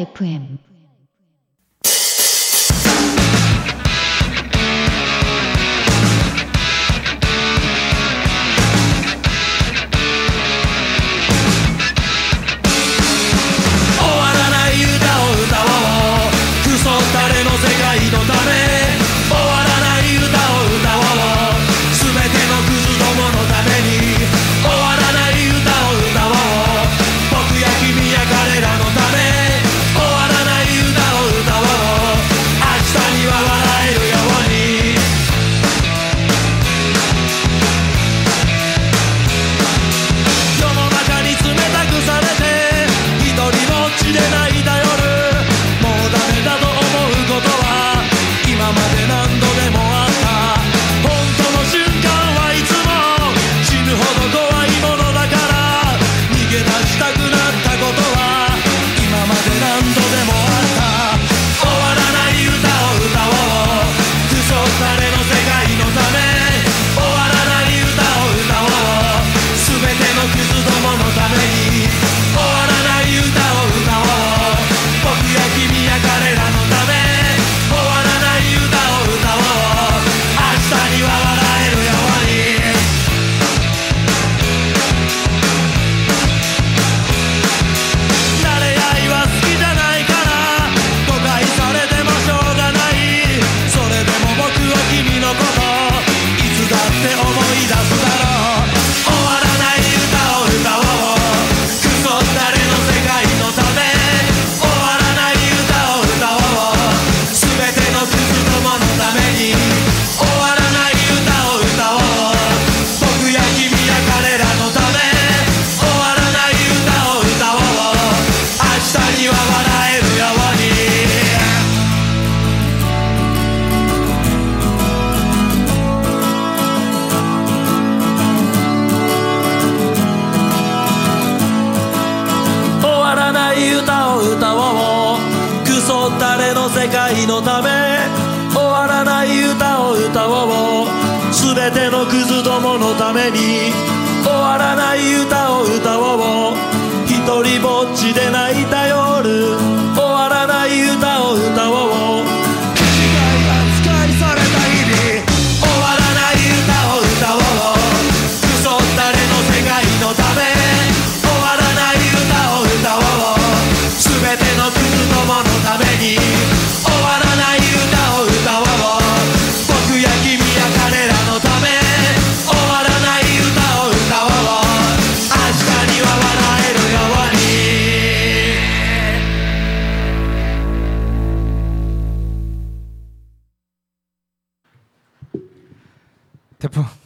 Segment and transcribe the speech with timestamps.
[0.00, 0.39] FM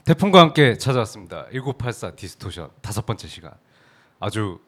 [0.05, 1.47] 태풍 태풍과 함께 찾아왔습니다.
[1.51, 3.53] 1984 distortion 다섯 번째 시간.
[4.21, 4.61] 아주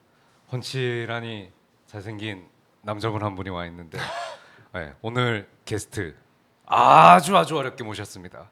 [0.51, 1.51] 헌칠하니
[1.87, 2.47] 잘생긴
[2.81, 3.99] 남자분 한 분이 와 있는데
[4.73, 6.17] 네, 오늘 게스트
[6.65, 8.51] 아주 아주 어렵게 모셨습니다.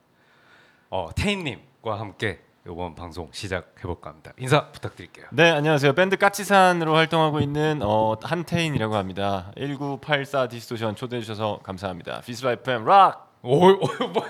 [0.91, 4.34] 어, 태인님과 함께 이번 방송 시작해 볼까 합니다.
[4.37, 5.27] 인사 부탁드릴게요.
[5.33, 12.53] 네 안녕하세요 밴드 까치산으로 활동하고 있는 어, 한태인이라고 합니다 1984 distortion 초대해 주셔서 감사합니다 VISLA
[12.53, 13.78] FM 락 오, 오,
[14.12, 14.25] 뭐,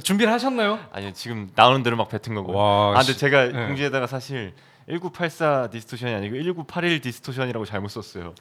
[0.00, 0.78] 준비를 하셨나요?
[0.92, 3.18] 아니 지금 나오는 대로 막 뱉은 거고 와, 아 근데 씨.
[3.18, 3.66] 제가 네.
[3.66, 4.54] 공지에다가 사실
[4.88, 8.34] 1984 distortion이 아니고 1981 distortion이라고 잘못 썼어요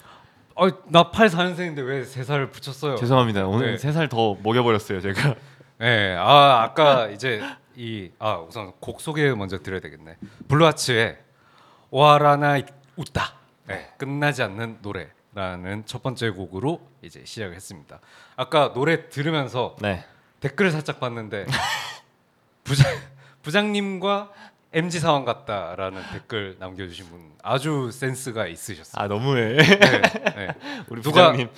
[0.55, 2.95] 어, 나 84년생인데 왜 세 살을 붙였어요?
[2.95, 3.77] 죄송합니다 오늘 네.
[3.77, 5.35] 세 살 더 먹여버렸어요 제가
[5.79, 7.41] 네, 아 아까 이제
[7.75, 10.17] 이 아 우선 곡 소개 먼저 드려야 되겠네.
[10.47, 11.15] 블루아츠의
[11.91, 12.59] 오하라나
[12.95, 13.33] 웃다.
[13.67, 17.99] 네, 끝나지 않는 노래라는 첫 번째 곡으로 이제 시작했습니다.
[18.35, 20.03] 아까 노래 들으면서 네
[20.39, 21.45] 댓글을 살짝 봤는데
[22.63, 22.85] 부장
[23.41, 24.31] 부장님과
[24.73, 29.01] MG 사원 같다라는 댓글 남겨주신 분 아주 센스가 있으셨어요.
[29.03, 29.79] 아 너무해 네,
[30.35, 30.47] 네.
[30.89, 31.49] 우리 누가- 부장님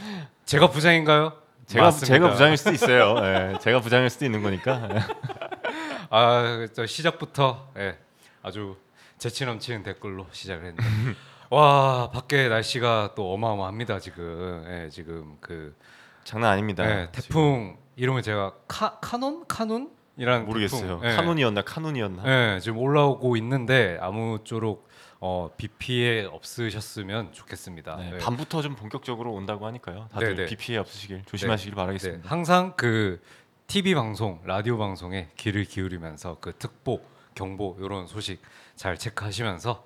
[0.46, 1.34] 제가 부장인가요?
[1.66, 2.14] 제가 맞습니다.
[2.16, 4.82] 제가 부장일 수도 있어요 예, 제가 부장일 수도 있는 거니까
[6.10, 7.98] 아, 저 시작부터 예,
[8.42, 8.76] 아주
[9.20, 10.84] 재치 넘치는 댓글로 시작을 했는데
[11.52, 15.76] 와 밖에 날씨가 또 어마어마합니다 지금 예, 지금 그
[16.24, 22.24] 장난 아닙니다 예, 태풍 이름을 제가 카 카논 카논이라는 모르겠어요 태풍, 예, 카논이었나 카눈이었나
[22.56, 24.88] 예, 지금 올라오고 있는데 아무쪼록
[25.20, 27.98] 어, 비 피해 없으셨으면 좋겠습니다.
[27.98, 28.18] 네, 예.
[28.20, 30.08] 밤부터 좀 본격적으로 온다고 하니까요.
[30.14, 30.46] 다들 네, 네.
[30.46, 32.30] 비 피해 없으시길 조심하시길 네, 바라겠습니다.
[32.30, 33.22] 항상 그
[33.68, 37.02] TV 방송, 라디오 방송에 귀를 기울이면서 그 특보,
[37.36, 38.42] 경보 이런 소식
[38.78, 39.86] 잘 체크하시면서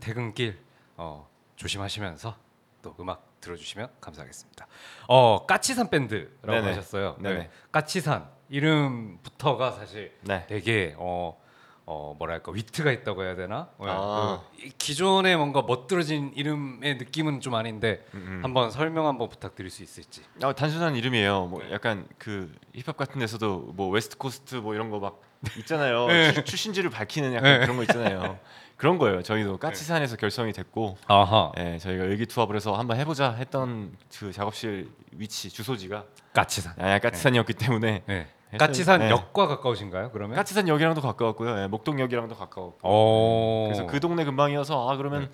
[0.00, 0.58] 퇴근길
[0.98, 1.26] 어,
[1.56, 2.36] 조심하시면서
[2.82, 4.66] 또 음악 들어주시면 감사하겠습니다.
[5.08, 6.68] 어 까치산 밴드라고 네네.
[6.68, 7.16] 하셨어요.
[7.20, 7.34] 네네.
[7.38, 7.50] 네.
[7.70, 10.46] 까치산 이름부터가 사실 네.
[10.48, 11.38] 되게 어,
[11.86, 13.68] 어 뭐랄까 위트가 있다고 해야 되나?
[13.78, 14.42] 어, 아.
[14.58, 18.40] 그 기존의 뭔가 멋들어진 이름의 느낌은 좀 아닌데 음.
[18.42, 20.22] 한번 설명 한번 부탁드릴 수 있을지.
[20.42, 21.46] 아, 단순한 이름이에요.
[21.46, 21.72] 뭐 네.
[21.72, 25.20] 약간 그 힙합 같은 데서도 뭐 West Coast 뭐 이런 거 막
[25.58, 26.06] 있잖아요.
[26.08, 26.32] 네.
[26.32, 27.58] 출- 출신지를 밝히는 약간 네.
[27.60, 28.38] 그런 거 있잖아요.
[28.76, 29.22] 그런 거예요.
[29.22, 31.52] 저희도 까치산에서 결성이 됐고 아하.
[31.58, 36.74] 예, 저희가 의기투합을 해서 한번 해보자 했던 그 작업실 위치 주소지가 까치산.
[36.80, 38.26] 야, 까치산이었기 때문에 네.
[38.58, 39.10] 까치산 네.
[39.10, 40.10] 역과 가까우신가요?
[40.12, 40.36] 그러면?
[40.36, 41.62] 까치산 역이랑도 가까웠고요.
[41.62, 42.78] 예, 목동역이랑도 가까웠고.
[42.82, 43.64] 어.
[43.68, 45.30] 그래서 그 동네 근방이어서 아 그러면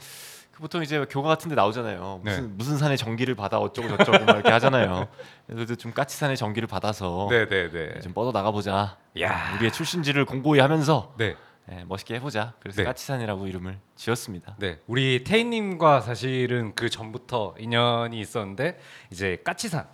[0.53, 2.21] 그 보통 이제 교가 같은데 나오잖아요.
[2.23, 2.53] 무슨 네.
[2.57, 5.09] 무슨 산의 전기를 받아 어쩌고 저쩌고 막 이렇게 하잖아요.
[5.47, 8.01] 그래서 좀 까치산의 전기를 받아서 네네네.
[8.01, 8.97] 좀 뻗어 나가 보자.
[9.21, 9.55] 야.
[9.57, 11.37] 우리의 출신지를 공고히 하면서 네.
[11.73, 12.55] 예, 멋있게 해보자.
[12.61, 12.85] 그래서 네.
[12.85, 14.57] 까치산이라고 이름을 지었습니다.
[14.59, 18.79] 네, 우리 태인님과 사실은 그 전부터 인연이 있었는데
[19.11, 19.87] 이제 까치산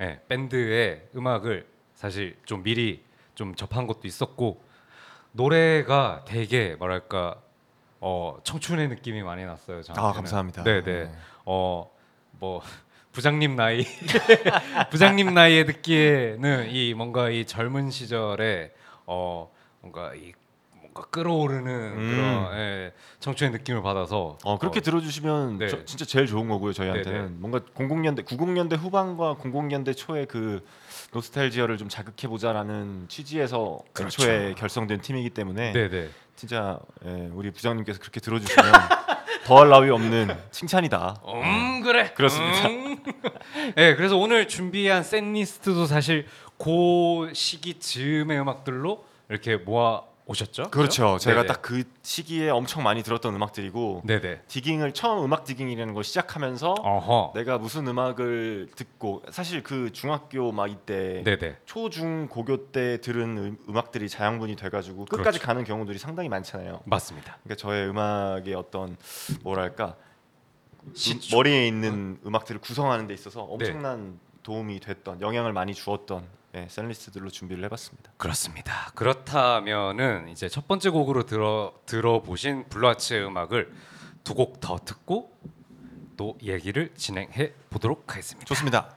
[0.00, 3.02] 예, 밴드의 음악을 사실 좀 미리
[3.34, 4.62] 좀 접한 것도 있었고
[5.32, 7.40] 노래가 되게 뭐랄까
[8.00, 9.82] 어, 청춘의 느낌이 많이 났어요.
[9.82, 10.10] 저한테는.
[10.10, 10.62] 아, 감사합니다.
[10.62, 11.04] 네, 네.
[11.04, 11.12] 네.
[11.44, 12.60] 어뭐
[13.12, 13.86] 부장님 나이
[14.90, 18.74] 부장님 나이에 듣기에는 이 뭔가 이 젊은 시절에
[19.06, 19.50] 어
[19.80, 20.32] 뭔가 이
[20.94, 22.10] 뭔가 끌어오르는 음.
[22.48, 25.68] 그런 예, 청춘의 느낌을 받아서 어 그렇게 어, 들어주시면 네.
[25.68, 27.34] 저- 진짜 제일 좋은 거고요 저희한테는 네, 네.
[27.36, 30.64] 뭔가 00년대 90년대 후반과 00년대 초의 그
[31.12, 34.22] 노스탈지아를 좀 자극해 보자라는 취지에서 그렇죠.
[34.22, 38.64] 애초에 결성된 팀이기 때문에 네네 진짜 예, 우리 부장님께서 그렇게 들어주시면
[39.46, 41.20] 더할 나위 없는 칭찬이다.
[41.26, 42.68] 음 그래 그렇습니다.
[42.68, 42.96] 음.
[43.76, 46.26] 네 그래서 오늘 준비한 셋 리스트도 사실
[46.56, 50.70] 그 시기 즈음의 음악들로 이렇게 모아 오셨죠?
[50.70, 51.18] 그렇죠.
[51.18, 51.44] 제가.
[51.44, 57.32] 딱 그 시기에 엄청 많이 들었던 음악들이고 네네 디깅을 처음 음악 디깅이라는 걸 시작하면서 어허
[57.34, 63.58] 내가 무슨 음악을 듣고 사실 그 중학교 막 이때 네네 초중 고교 때 들은 음,
[63.68, 65.46] 음악들이 자양분이 돼가지고 끝까지 그렇죠.
[65.46, 66.80] 가는 경우들이 상당히 많잖아요.
[66.84, 68.96] 맞습니다 그러니까 저의 음악의 어떤
[69.42, 69.96] 뭐랄까
[70.94, 71.36] 시초.
[71.36, 73.46] 머리에 있는 음 악들을 구성하는 데 있어서 네.
[73.50, 78.12] 엄청난 도움이 됐던 영향을 많이 주었던 네, setlist들로 준비를 해봤습니다.
[78.16, 78.92] 그렇습니다.
[78.94, 83.72] 그렇다면은 이제 첫 번째 곡으로 들어 들어보신 블루하츠의 음악을
[84.22, 85.36] 두 곡 더 듣고
[86.16, 88.46] 또 얘기를 진행해 보도록 하겠습니다.
[88.46, 88.94] 좋습니다.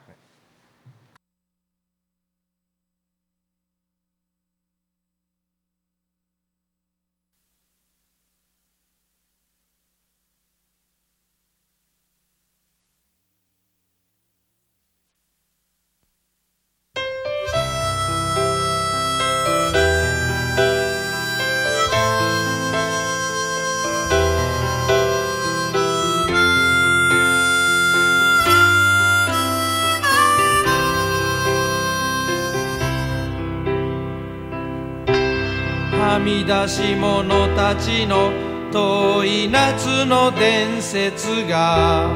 [36.18, 38.32] はみ出し者たちの
[38.72, 42.10] 遠い夏の伝説が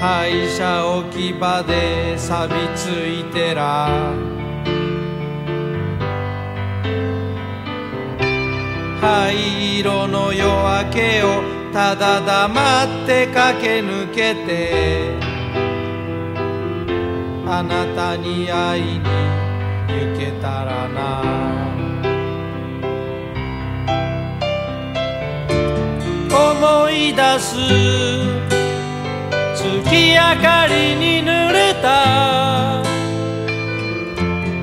[0.00, 4.14] 廃車置き場で錆びついてら。
[9.00, 10.48] 灰色の夜
[10.86, 15.12] 明けをただ黙って駆け抜けて
[17.46, 19.47] あなたに会いに
[19.88, 21.22] 行けたらな。
[26.30, 27.56] 思い出す。
[29.54, 32.82] 月明かりに濡れた。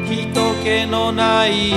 [0.06, 0.14] 人
[0.64, 1.74] 気のない。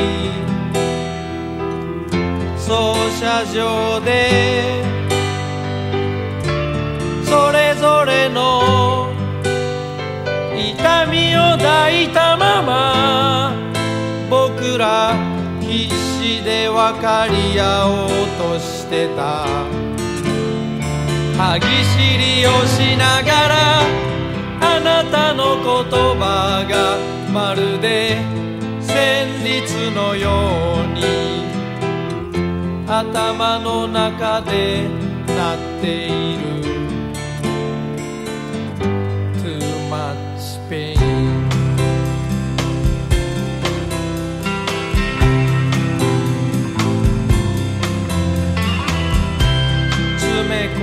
[2.56, 4.82] 操車場で。
[7.24, 9.08] それぞれの。
[10.54, 11.27] 痛み
[14.60, 15.14] 僕ら
[15.60, 18.08] 必死で分かり合おう
[18.54, 19.46] としてた。
[21.36, 23.54] 歯ぎしりをしながら
[24.60, 25.64] あなたの言
[26.18, 26.98] 葉が
[27.32, 28.18] まるで
[28.80, 31.44] 旋律のように
[32.88, 34.88] 頭の中で
[35.28, 36.77] 鳴っている。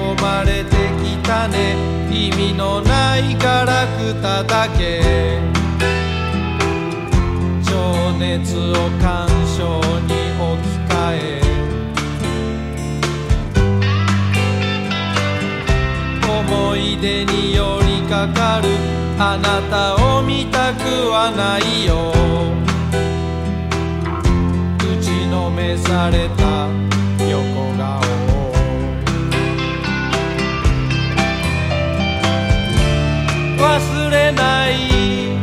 [0.05, 1.75] 込まれてきたね。
[2.11, 5.01] 意味のないガラクタだけ。
[7.63, 9.63] 情熱を感傷
[10.05, 11.41] に置き換え。
[16.27, 18.69] 思い出に寄りかかる。
[19.17, 22.13] あなたを見たくはないよ。
[24.77, 26.94] 打ちのめされた。
[33.57, 35.37] 忘れない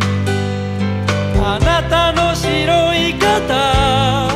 [1.44, 4.28] あなたの白い肩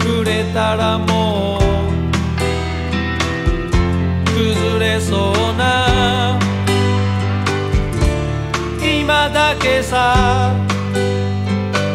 [0.00, 1.62] 触れたらもう
[4.26, 6.38] 崩れそうな
[8.80, 10.54] 今だけさ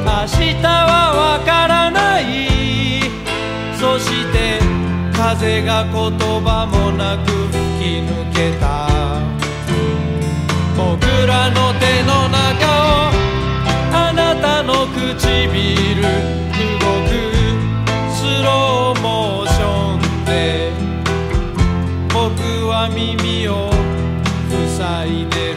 [0.06, 2.24] 明日はわからない。
[3.80, 4.60] そして
[5.14, 5.92] 風が言
[6.42, 9.37] 葉もなく吹き抜けた。
[10.78, 13.12] 僕らの手の中を
[13.92, 17.12] あなたの唇動く
[18.14, 20.72] スローモーションで
[22.14, 23.72] 僕は耳を
[24.78, 25.57] 塞いでる。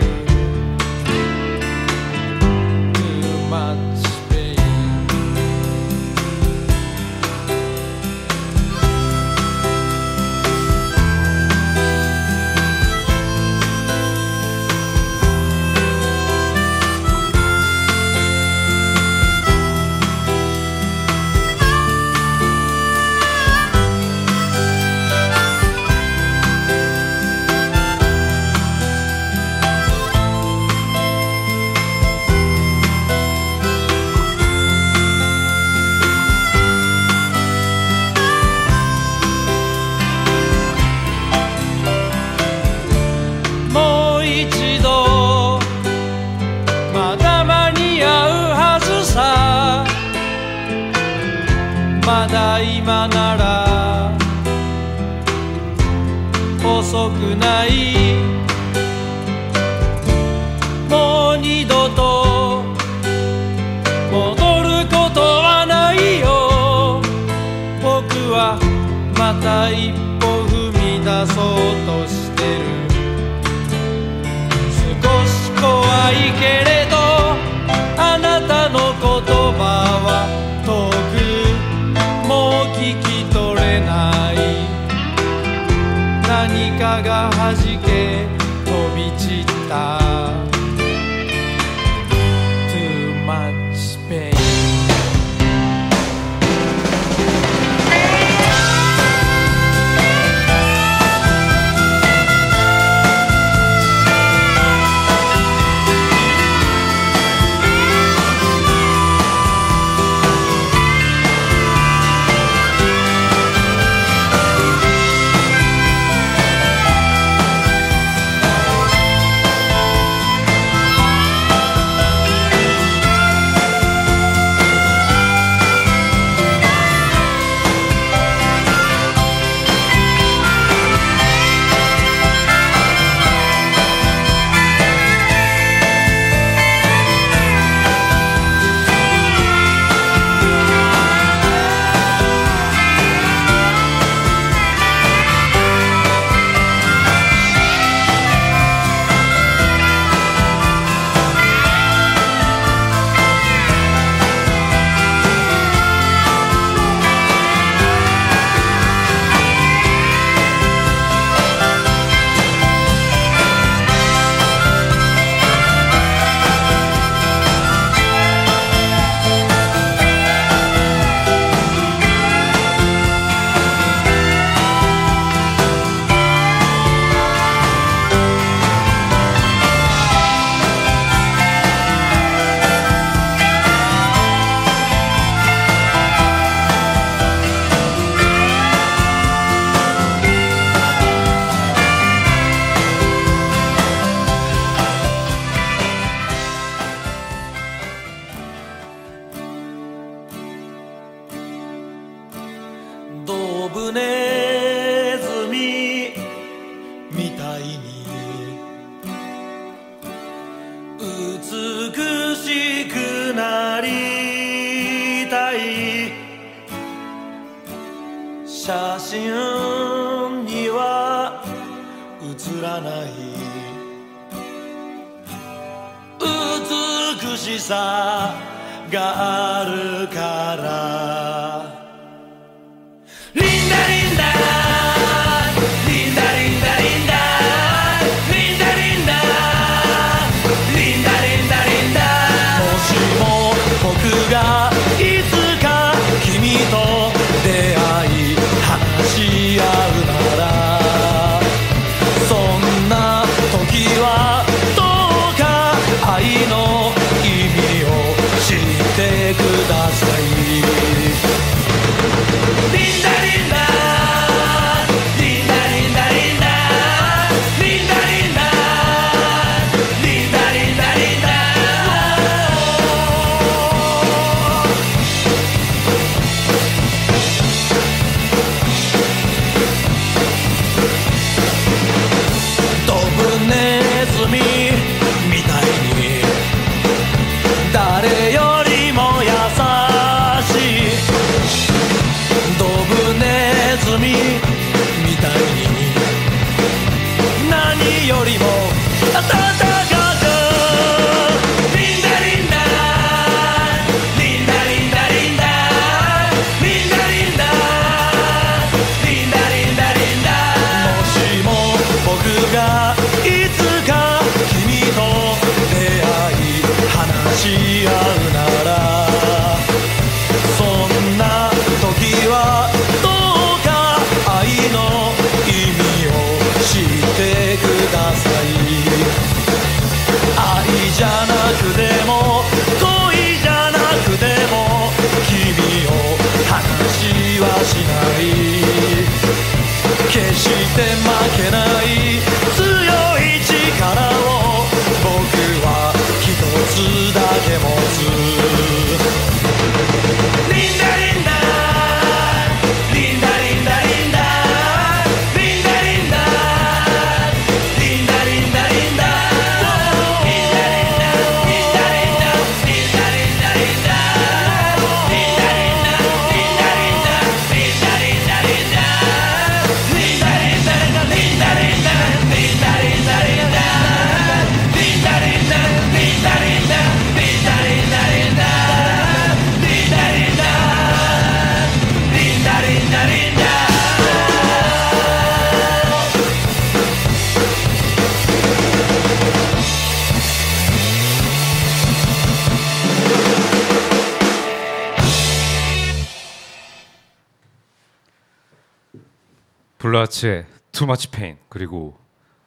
[400.21, 401.99] 루하츠의 Too Much Pain 그리고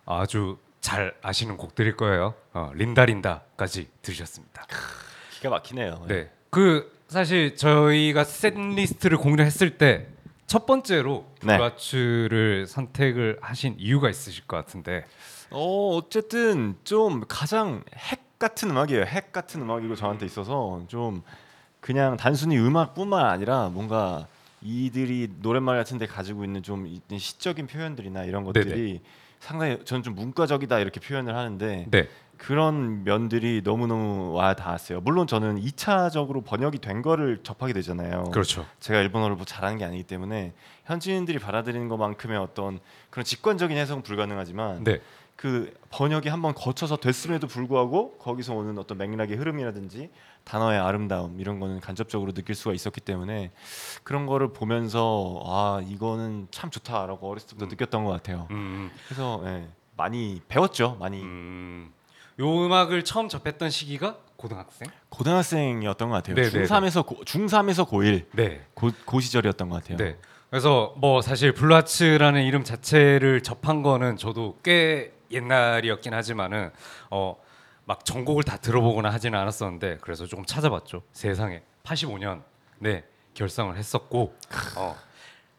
[0.06, 2.34] 아주 잘 아시는 곡들일 거예요.
[2.54, 4.66] 어, 린다 린다까지 들으셨습니다.
[5.32, 6.06] 기가 막히네요.
[6.08, 10.14] 네, 그 사실 저희가 setlist를 공유했을 때
[10.54, 11.58] 첫 번째로 네.
[11.58, 15.04] 블루하츠를 선택을 하신 이유가 있으실 것 같은데
[15.50, 19.04] 어 어쨌든 좀 가장 핵 같은 음악이에요.
[19.06, 21.24] 핵 같은 음악이고 저한테 있어서 좀
[21.80, 24.28] 그냥 단순히 음악뿐만 아니라 뭔가
[24.64, 29.02] 이들이 노랫말 같은데 가지고 있는 좀 있는 시적인 표현들이나 이런 것들이
[29.40, 35.02] 상당히 저는 좀 문과적이다 이렇게 표현을 하는데 네, 그런 면들이 너무 너무 와 닿았어요.
[35.02, 38.26] 물론 저는 2차적으로 번역이 된 거를 접하게 되잖아요.
[38.32, 38.66] 그렇죠.
[38.80, 40.54] 제가 일본어를 뭐 잘하는 게 아니기 때문에
[40.86, 45.02] 현지인들이 받아들이는 것만큼의 어떤 그런 직관적인 해석은 불가능하지만 네,
[45.36, 50.10] 그 번역이 한번 거쳐서 됐음에도 불구하고 거기서 오는 어떤 맥락의 흐름이라든지
[50.44, 53.52] 단어의 아름다움 이런 거는 간접적으로 느낄 수가 있었기 때문에
[54.04, 58.48] 그런 거를 보면서 아 이거는 참 좋다라고 어렸을 때부터 느꼈던 것 같아요.
[58.52, 60.98] 음, 그래서 예, 많이 배웠죠.
[61.00, 61.94] 많이 음,
[62.40, 64.90] 요 음악을 처음 접했던 시기가 고등학생?
[65.10, 66.36] 고등학생이었던 것 같아요.
[66.36, 69.98] 네, 네, 중3에서 고, 중3에서 고1 네, 고, 고 시절이었던 것 같아요.
[69.98, 70.18] 네.
[70.50, 76.70] 그래서 뭐 사실 블루하츠라는 이름 자체를 접한 거는 저도 꽤 옛날이었긴 하지만은
[77.10, 77.36] 어
[77.86, 81.04] 막 전곡을 다 들어보거나 하지는 않았었는데 그래서 조금 찾아봤죠.
[81.12, 82.44] 세상에 85년
[82.80, 84.36] 네 결성을 했었고
[84.78, 84.96] 어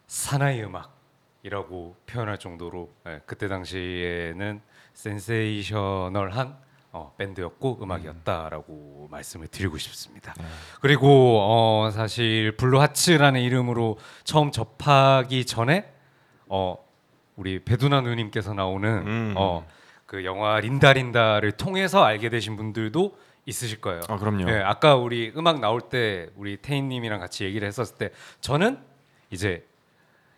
[0.06, 4.60] 사나이 음악이라고 표현할 정도로 예, 그때 당시에는
[4.94, 10.32] 센세이셔널한 어, 밴드였고 음악이었다라고 말씀을 드리고 싶습니다.
[10.80, 15.92] 그리고 어, 사실 블루하츠라는 이름으로 처음 접하기 전에
[16.46, 16.76] 어,
[17.34, 19.34] 우리 배두나 누님께서 나오는 음.
[19.36, 19.66] 어,
[20.14, 24.00] 그 영화 린다 린다를 통해서 알게 되신 분들도 있으실 거예요.
[24.08, 24.48] 아 그럼요.
[24.48, 28.78] 예, 아까 우리 음악 나올 때 우리 태인님이랑 같이 얘기를 했었을 때 저는
[29.32, 29.66] 이제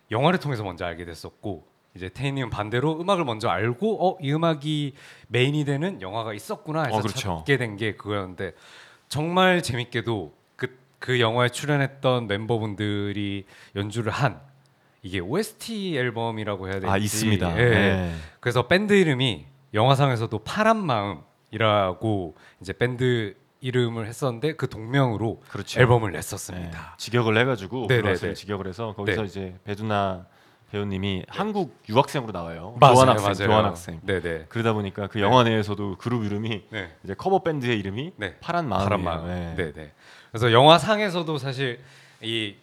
[0.09, 4.93] 영화를 통해서 먼저 알게 됐었고 이제 태인님은 반대로 음악을 먼저 알고 어 이 음악이
[5.27, 7.19] 메인이 되는 영화가 있었구나 해서 어, 그렇죠.
[7.45, 8.53] 찾게 된 게 그거였는데
[9.09, 14.39] 정말 재밌게도 그, 그 영화에 출연했던 member분들이 연주를 한
[15.03, 17.59] 이게 OST 앨범이라고 해야 되지 아 있습니다.
[17.59, 17.69] 예.
[17.69, 18.15] 네.
[18.39, 25.79] 그래서 밴드 이름이 영화상에서도 파란 마음이라고 이제 밴드 이름을 했었는데 그 동명으로 그렇죠.
[25.79, 26.17] 앨범을 네.
[26.17, 26.95] 냈었습니다.
[26.97, 28.39] 직역을 해가지고 네, 블루하츠를 네, 네.
[28.39, 29.27] 직역을 해서 거기서 네.
[29.27, 30.25] 이제 배두나
[30.71, 32.75] 배우님이 한국 유학생으로 나와요.
[32.79, 33.47] 맞아요, 교환학생, 맞아요.
[33.47, 33.99] 교환학생.
[34.03, 34.45] 네네.
[34.49, 36.95] 그러다 보니까 그 영화 내에서도 그룹 이름이 네.
[37.03, 38.35] 이제 커버 밴드의 이름이 네.
[38.39, 38.89] 파란 마음이에요.
[38.89, 39.27] 파란 마음.
[39.27, 39.55] 네.
[39.55, 39.73] 네.
[39.73, 39.91] 네
[40.31, 41.79] 그래서 영화상에서도 사실
[42.21, 42.55] 이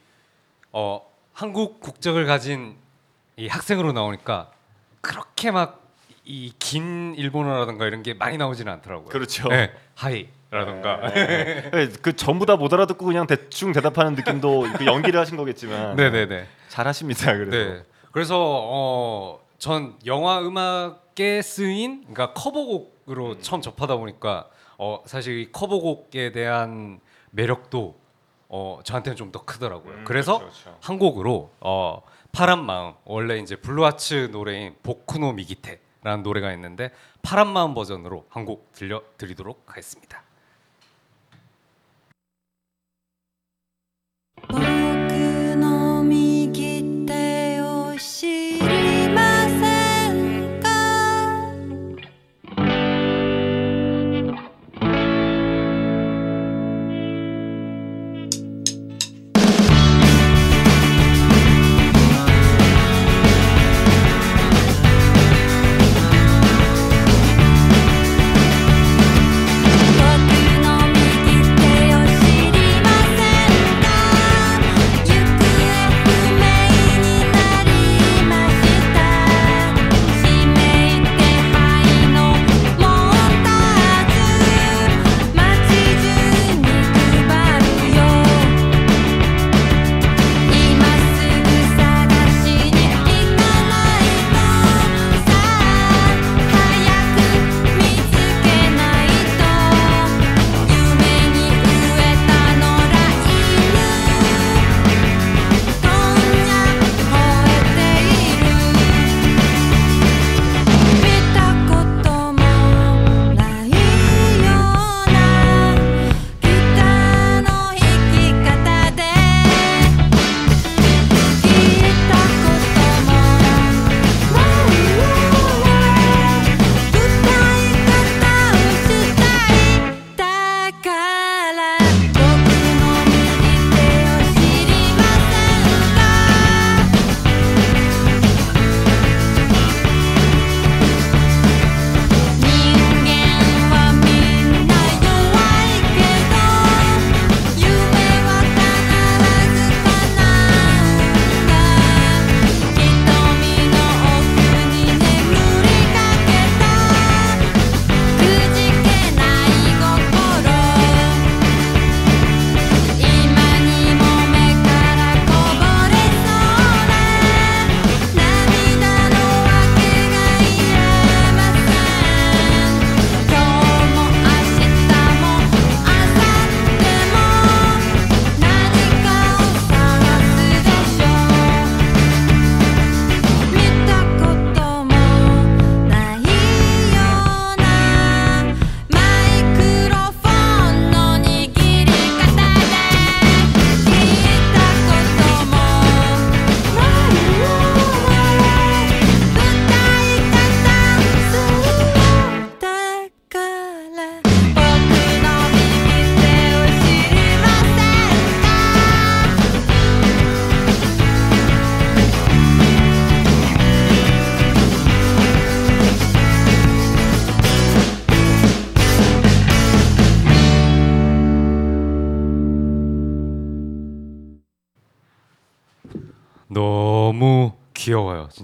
[0.70, 1.00] 어,
[1.32, 2.76] 한국 국적을 가진
[3.36, 4.50] 이 학생으로 나오니까
[5.00, 5.83] 그렇게 막
[6.24, 9.08] 이긴 일본어라든가 이런 게 많이 나오지는 않더라고요.
[9.08, 9.48] 그렇죠.
[9.48, 9.72] 네.
[9.94, 11.12] 하이라든가.
[11.12, 11.88] 네.
[12.02, 16.46] 그 전부 다 못 알아듣고 그냥 대충 대답하는 느낌도 그 연기를 하신 거겠지만 네네네.
[16.68, 17.32] 잘하십니다.
[17.34, 17.82] 그래서 네.
[18.12, 26.32] 그래서 어, 전 영화 음악에 쓰인 그러니까 커버곡으로 처음 접하다 보니까 어, 사실 이 커버곡에
[26.32, 27.00] 대한
[27.32, 27.96] 매력도
[28.48, 29.92] 어, 저한테는 좀 더 크더라고요.
[29.94, 30.78] 음, 그래서 그렇죠, 그렇죠.
[30.80, 36.90] 한 곡으로 어, 파란 마음 원래 이제 Blue Hearts 노래인 보쿠노 미기테 라는 노래가 있는데
[37.22, 40.22] 파란 마음 버전으로 한 곡 들려 드리도록 하겠습니다.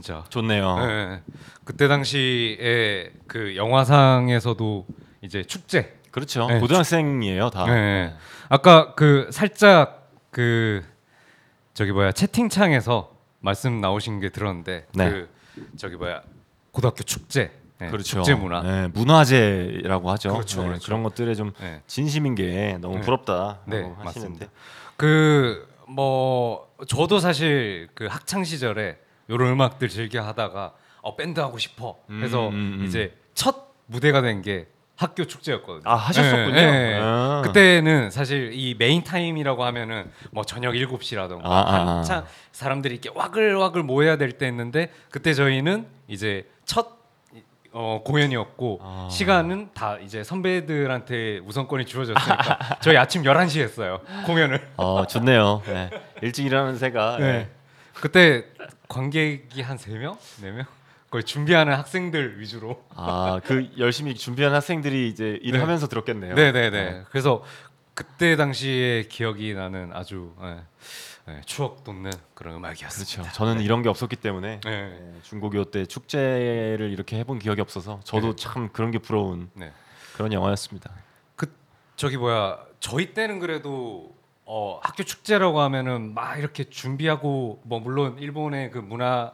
[0.01, 0.25] 진짜.
[0.31, 0.79] 좋네요.
[0.79, 1.23] 네.
[1.65, 4.87] 그때 당시에 그 영화상에서도
[5.21, 5.99] 이제 축제.
[6.11, 6.47] 그렇죠.
[6.47, 7.67] 네, 고등학생이에요 다.
[7.67, 8.15] 네.
[8.49, 10.83] 아까 그 살짝 그
[11.75, 15.11] 저기 뭐야 채팅창에서 말씀 나오신 게 들었는데 네.
[15.11, 15.29] 그
[15.77, 16.23] 저기 뭐야
[16.73, 17.53] 고등학교 축제.
[17.79, 18.23] 네, 그렇죠.
[18.23, 18.63] 축제 문화.
[18.63, 20.33] 네, 문화제라고 하죠.
[20.33, 20.85] 그렇죠, 네, 그렇죠.
[20.87, 21.83] 그런 것들에 좀 네.
[21.87, 23.01] 진심인 게 너무 네.
[23.03, 23.61] 부럽다.
[23.67, 24.05] 네, 하시는데.
[24.05, 24.47] 맞습니다.
[24.97, 28.99] 그뭐 저도 사실 그 학창 시절에
[29.31, 32.85] 이런 음악들 즐겨 하다가 어 밴드 하고 싶어 해서 음, 음, 음.
[32.87, 34.67] 이제 첫 무대가 된 게
[34.97, 35.91] 학교 축제였거든요.
[35.91, 36.53] 아, 하셨었군요.
[36.55, 36.99] 네, 네.
[37.01, 37.41] 아.
[37.43, 41.97] 그때는 사실 이 main time이라고 하면은 뭐 저녁 7시라던가 아, 아, 아.
[41.97, 46.99] 한창 사람들이 이렇게 와글와글 모여야 될 때였는데 그때 저희는 이제 첫
[47.73, 49.09] 어, 공연이었고 아.
[49.11, 55.63] 시간은 다 이제 선배들한테 우선권이 주어졌으니까 저희 아침 11시에 했어요 공연을 어, 좋네요.
[55.65, 55.89] 네.
[56.21, 57.17] 일찍 일하는 새가.
[57.21, 57.49] 네.
[57.95, 58.45] 그때
[58.95, 60.19] 관객이 한 3명?
[60.43, 60.67] 4명?
[61.11, 65.65] 거의 준비하는 학생들 위주로 아, 그 열심히 준비한 학생들이 이제 일을 네.
[65.65, 66.35] 하면서 들었겠네요.
[66.35, 67.43] 네 네 네 그래서
[67.95, 70.61] 그때 당시에 기억이 나는 아주 예,
[71.29, 73.37] 예, 추억 돋는 그런 음악이었습니다 그렇죠.
[73.37, 74.71] 저는 이런 게 없었기 때문에 네.
[74.71, 78.43] 네, 중고교 때 축제를 이렇게 해본 기억이 없어서 저도 네.
[78.43, 79.73] 참 그런 게 부러운 네.
[80.15, 80.91] 그런 영화였습니다.
[81.37, 81.53] 그
[81.97, 84.15] 저기 뭐야 저희 때는 그래도
[84.53, 89.33] 어, 학교 축제라고 하면은 막 이렇게 준비하고 뭐 물론 일본의 그 문화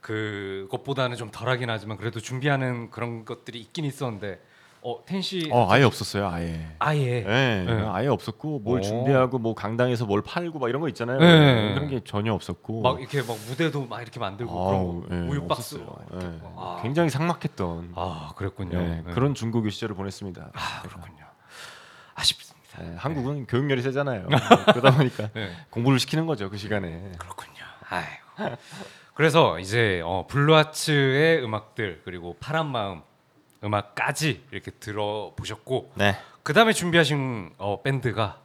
[0.00, 4.40] 그 것보다는 좀 덜하긴 하지만 그래도 준비하는 그런 것들이 있긴 있었는데
[4.82, 6.28] 어 텐시 어, 아예 없었어요.
[6.28, 6.74] 아예.
[6.80, 7.86] 아예 네, 네.
[7.86, 8.82] 아예 없었고 뭘 오.
[8.82, 11.20] 준비하고 뭐 강당에서 뭘 팔고 막 이런 거 있잖아요.
[11.20, 11.74] 네.
[11.74, 15.28] 그런 게 전혀 없었고 막 이렇게 막 무대도 막 이렇게 만들고 아우, 그런 거 예,
[15.30, 16.40] 우유 박스 예.
[16.56, 16.80] 아.
[16.82, 19.12] 굉장히 삭막했던 아 그랬군요 예, 네.
[19.14, 20.50] 그런 중고교 시절을 보냈습니다.
[20.52, 21.26] 아 그렇군요
[22.16, 22.47] 아쉽
[22.80, 24.28] 예, 한국은 교육열이 세잖아요.
[24.72, 25.50] 그러다 보니까 네.
[25.70, 27.12] 공부를 시키는 거죠 그 시간에.
[27.18, 27.64] 그렇군요.
[27.88, 28.56] 아이고.
[29.14, 33.02] 그래서 이제 어, Blue Hearts의 음악들 그리고 파란 마음
[33.64, 36.16] 음악까지 이렇게 들어보셨고 네.
[36.42, 38.40] 그 다음에 준비하신 어, 밴드가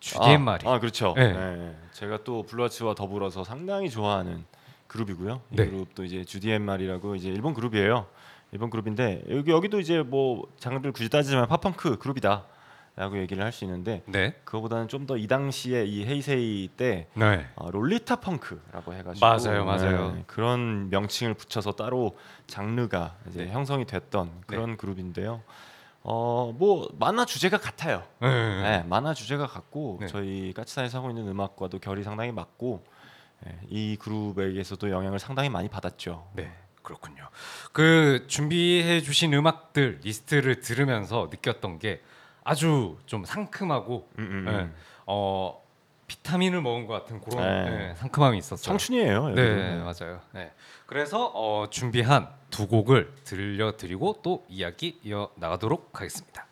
[0.00, 0.66] Judy and Mary.
[0.68, 1.14] 아, 아, 그렇죠.
[1.16, 1.32] 네.
[1.32, 1.76] 네.
[1.92, 4.44] 제가 또 Blue Hearts와 더불어서 상당히 좋아하는
[4.86, 5.40] 그룹이고요.
[5.52, 5.66] 이 네.
[5.66, 8.06] 그룹도 이제 주디엔 말이라고 이제 일본 그룹이에요.
[8.52, 12.44] 일본 그룹인데 여기 여기도 이제 뭐 장르를 굳이 따지자면 팝펑크 그룹이다
[12.98, 14.34] 라고 얘기를 할 수 있는데 네.
[14.44, 17.46] 그거보다는 좀 더 이 당시에 이 헤이세이 때 네.
[17.54, 20.12] 어, 롤리타 펑크라고 해가지고 맞아요, 맞아요.
[20.16, 22.16] 네, 그런 명칭을 붙여서 따로
[22.48, 23.50] 장르가 이제 네.
[23.52, 25.42] 형성이 됐던 그런 그룹인데요.
[26.02, 28.02] 어 뭐 만화 주제가 같아요.
[28.20, 28.28] 네.
[28.62, 30.06] 네, 만화 주제가 같고 네.
[30.08, 32.84] 저희 까치산에서 하고 있는 음악과도 결이 상당히 맞고
[33.46, 36.26] 예, 이 그룹에게서도 영향을 상당히 많이 받았죠.
[36.34, 36.50] 네.
[36.82, 37.28] 그렇군요.
[37.72, 42.00] 그 준비해 주신 음악들 리스트를 들으면서 느꼈던 게
[42.48, 44.50] 아주 좀 상큼하고 음, 음, 네.
[44.52, 44.74] 음.
[45.06, 45.62] 어
[46.06, 47.70] 비타민을 먹은 것 같은 그런 네.
[47.70, 48.64] 네, 상큼함이 있었어요.
[48.64, 49.28] 청춘이에요.
[49.34, 49.84] 네, 여기도.
[49.84, 50.20] 맞아요.
[50.32, 50.52] 네.
[50.86, 56.47] 그래서 어, 준비한 두 곡을 들려드리고 또 이야기 이어 나가도록 하겠습니다.「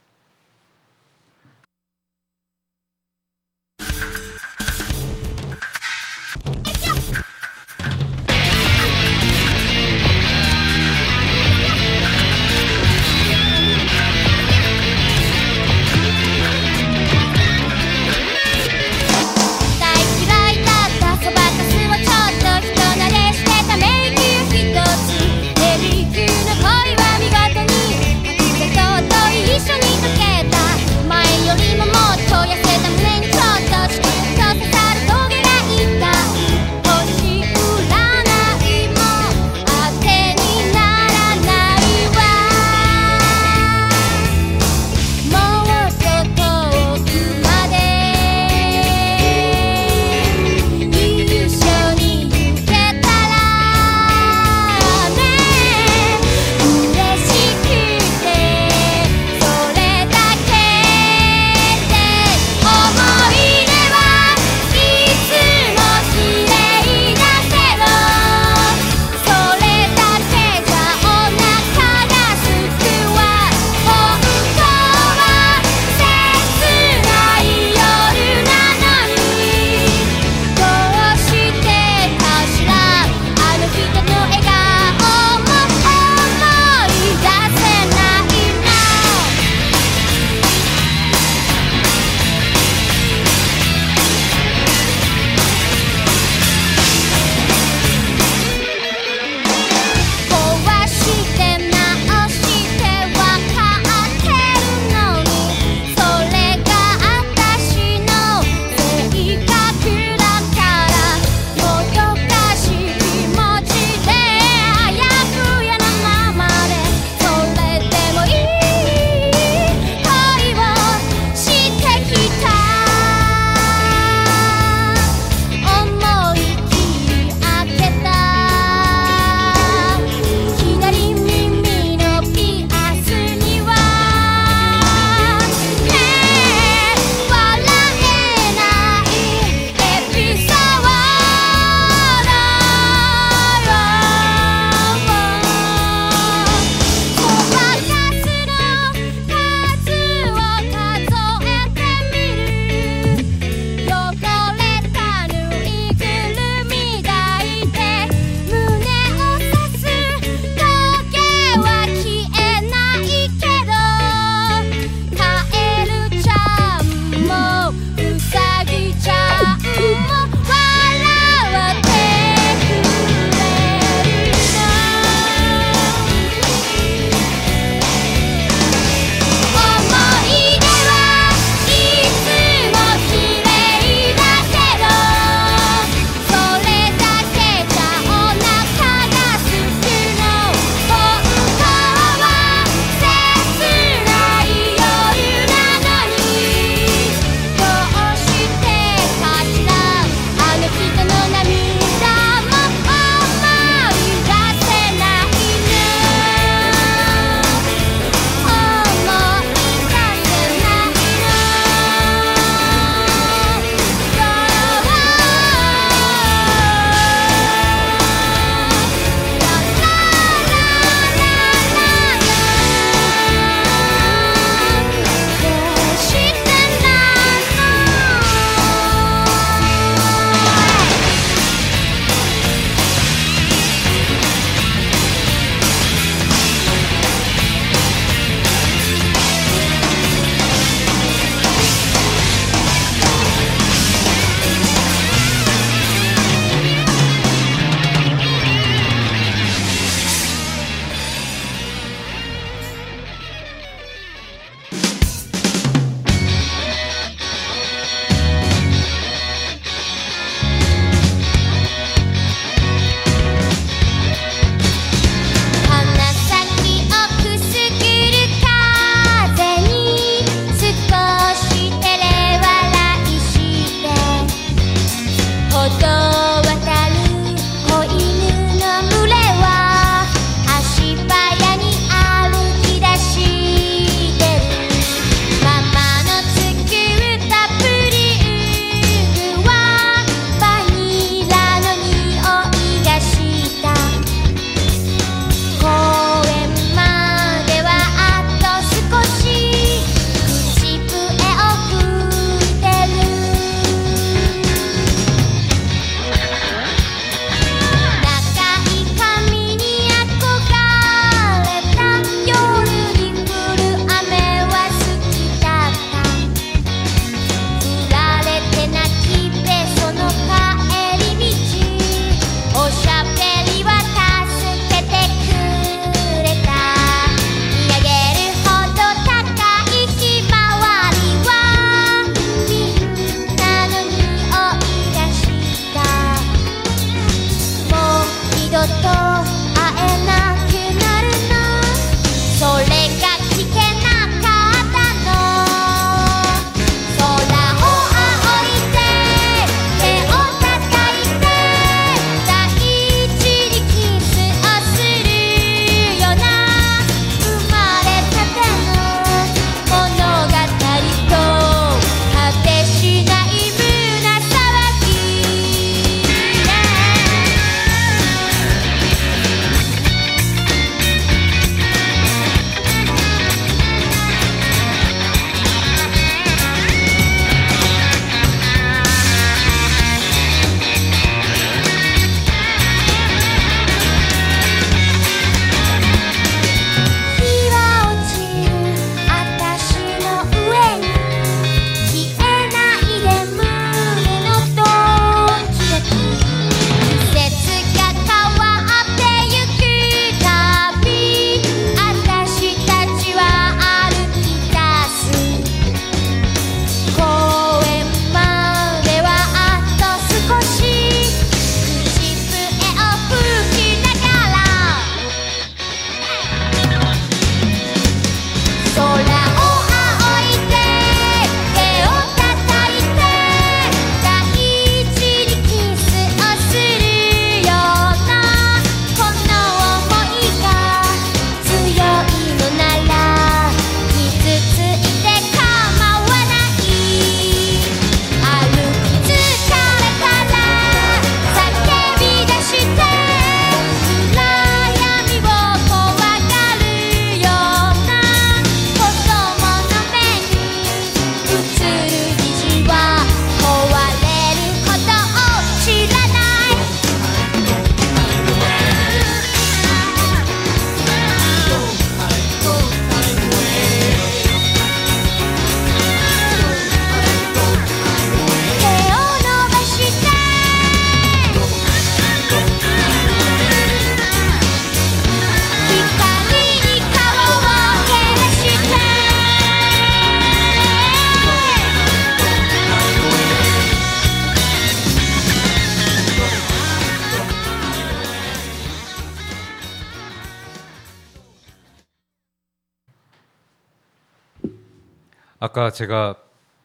[495.56, 496.16] 아까 제가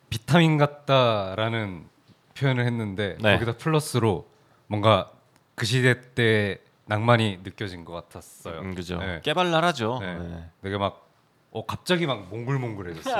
[0.09, 1.85] 비타민 같다라는
[2.37, 3.35] 표현을 했는데 네.
[3.35, 4.27] 거기다 플러스로
[4.67, 5.09] 뭔가
[5.55, 8.59] 그 시대 때 낭만이 느껴진 것 같았어요.
[8.59, 8.97] 음, 그죠.
[8.99, 9.21] 네.
[9.23, 9.99] 깨발랄하죠.
[10.01, 10.19] 네.
[10.19, 10.45] 네.
[10.61, 11.07] 되게 막
[11.51, 13.15] 어, 갑자기 막 몽글몽글해졌어요.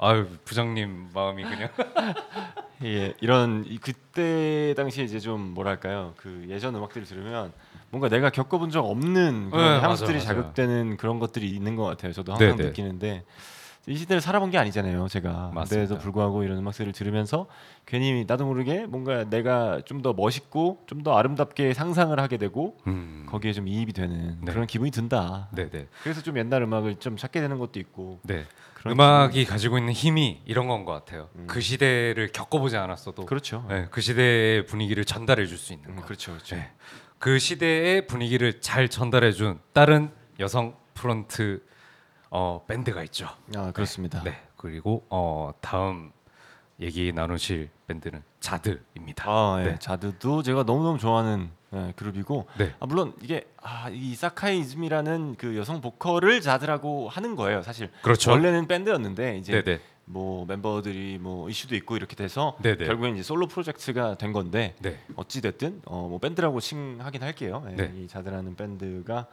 [0.00, 0.08] 어.
[0.08, 1.68] 아유 부장님 마음이 그냥
[2.82, 7.52] 예, 이런 이- 그때 당시에 이제 좀 뭐랄까요 그 예전 음악들을 들으면
[7.90, 10.20] 뭔가 내가 겪어본 적 없는 그런 네, 향수들이.
[10.20, 12.12] 자극되는 그런 것들이 있는 것 같아요.
[12.12, 12.64] 저도 항상 네, 네.
[12.70, 13.24] 느끼는데
[13.86, 15.08] 이 시대를 살아본 게 아니잖아요.
[15.08, 15.86] 제가 맞습니다.
[15.88, 17.46] 그때도 불구하고 이런 음악들을 들으면서
[17.86, 23.26] 괜히 나도 모르게 뭔가 내가 좀 더 멋있고 좀 더 아름답게 상상을 하게 되고 음.
[23.28, 24.52] 거기에 좀 이입이 되는 네.
[24.52, 25.48] 그런 기분이 든다.
[25.52, 28.44] 네 네 그래서 좀 옛날 음악을 좀 찾게 되는 것도 있고 네
[28.86, 31.28] 음악이 가지고 있는 힘이 이런 건 것 같아요.
[31.36, 31.46] 음.
[31.46, 33.64] 그 시대를 겪어보지 않았어도 그렇죠.
[33.68, 36.02] 네, 그 시대의 분위기를 전달해 줄 수 있는 음, 거.
[36.04, 36.56] 그렇죠, 그렇죠.
[36.56, 36.70] 네.
[37.18, 41.62] 그 시대의 분위기를 잘 전달해 준 다른 여성 프런트
[42.30, 43.28] 어, 밴드가 있죠.
[43.56, 44.22] 아 그렇습니다.
[44.22, 44.40] 네.
[44.56, 46.12] 그리고 어, 다음
[46.80, 49.24] 얘기 나누실 밴드는 자드입니다.
[49.28, 49.64] 아, 예.
[49.72, 49.78] 네.
[49.78, 52.74] 자드도 제가 너무 너무 좋아하는 예, 그룹이고 네.
[52.80, 57.62] 아, 물론 이게 아, 이 사카이즘이라는 그 여성 보컬을 자드라고 하는 거예요.
[57.62, 58.30] 사실 그렇죠.
[58.30, 59.80] 원래는 밴드였는데 이제 네네.
[60.04, 62.86] 뭐 멤버들이 뭐 이슈도 있고 이렇게 돼서 네네.
[62.86, 64.98] 결국엔 이제 솔로 프로젝트가 된 건데 네.
[65.14, 67.64] 어찌 됐든 어, 뭐 밴드라고 칭하긴 할게요.
[67.70, 67.92] 예, 네.
[67.96, 69.26] 이 자드라는 밴드가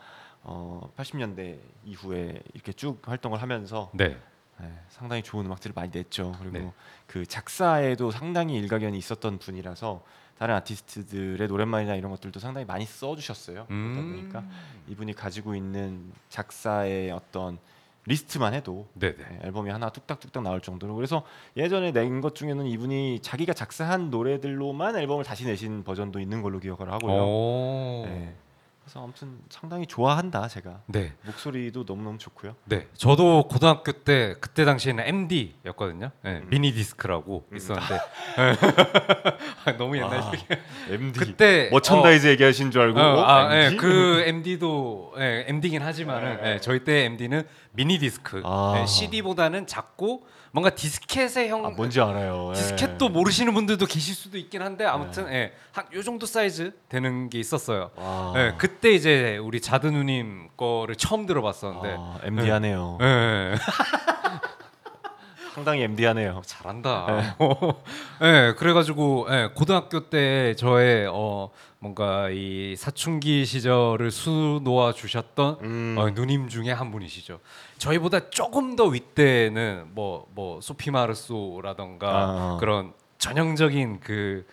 [0.48, 4.18] 어, 80년대 이후에 이렇게 쭉 활동을 하면서 네.
[4.60, 6.36] 네, 상당히 좋은 음악들을 많이 냈죠.
[6.40, 6.74] 그리고 네.
[7.06, 10.02] 그 작사에도 상당히 일가견이 있었던 분이라서
[10.40, 13.66] 다른 아티스트들의 노랫말이나 이런 것들도 상당히 많이 써주셨어요.
[13.68, 14.16] 그러다 음.
[14.16, 14.44] 보니까
[14.88, 17.60] 이분이 가지고 있는 작사의 어떤
[18.06, 19.16] 리스트만 해도 네네.
[19.18, 21.24] 네, 앨범이 하나 뚝딱뚝딱 나올 정도로 그래서
[21.58, 26.90] 예전에 낸 것 중에는 이분이 자기가 작사한 노래들로만 앨범을 다시 내신 버전도 있는 걸로 기억을
[26.92, 27.22] 하고요.
[28.88, 28.90] 오.
[28.90, 28.98] 네.
[28.98, 31.14] 그래서 아무튼 상당히 좋아한다 제가 네.
[31.24, 32.56] 목소리도 너무 너무 좋고요.
[32.66, 36.12] 네, 저도 고등학교 때 그때 당시에는 MD였거든요.
[36.24, 36.48] 네, 음.
[36.50, 38.00] 미니 디스크라고 있었는데
[39.66, 40.46] 아, 너무 옛날 아, 얘기.
[40.90, 43.78] MD 그때 merchandise 얘기하신 줄 알고 어, 어, 아, 예, MD?
[43.78, 48.42] 그 MD도 예, MD긴 하지만은 예, 저희 때 MD는 미니 디스크.
[48.46, 48.78] 아.
[48.80, 52.52] 예, CD보다는 작고 뭔가 디스켓의 형 아, 뭔지 알아요.
[52.52, 52.60] 예.
[52.60, 57.40] 디스켓도 모르시는 분들도 계실 수도 있긴 한데 아무튼 예, 한 요 정도 사이즈 되는 게
[57.40, 57.92] 있었어요.
[57.96, 58.34] 와.
[58.38, 62.98] 예, 그때 이제 우리 ZARD 누님 거를 처음 들어봤었는데 아, MD하네요.
[63.02, 63.56] 예, 예.
[65.58, 66.44] 상당히 MD하네요.
[66.46, 67.36] 잘한다.
[68.22, 71.50] 예, 그래가지고 예, 고등학교 때 저의 어
[71.80, 75.96] 뭔가 이 사춘기 시절을 수놓아 주셨던 음.
[75.98, 77.40] 어, 누님 중에 한 분이시죠.
[77.80, 82.58] 저희보다 조금 더 윗대는 뭐 뭐 소피 마르소라던가 아.
[82.60, 84.46] 그런 전형적인 그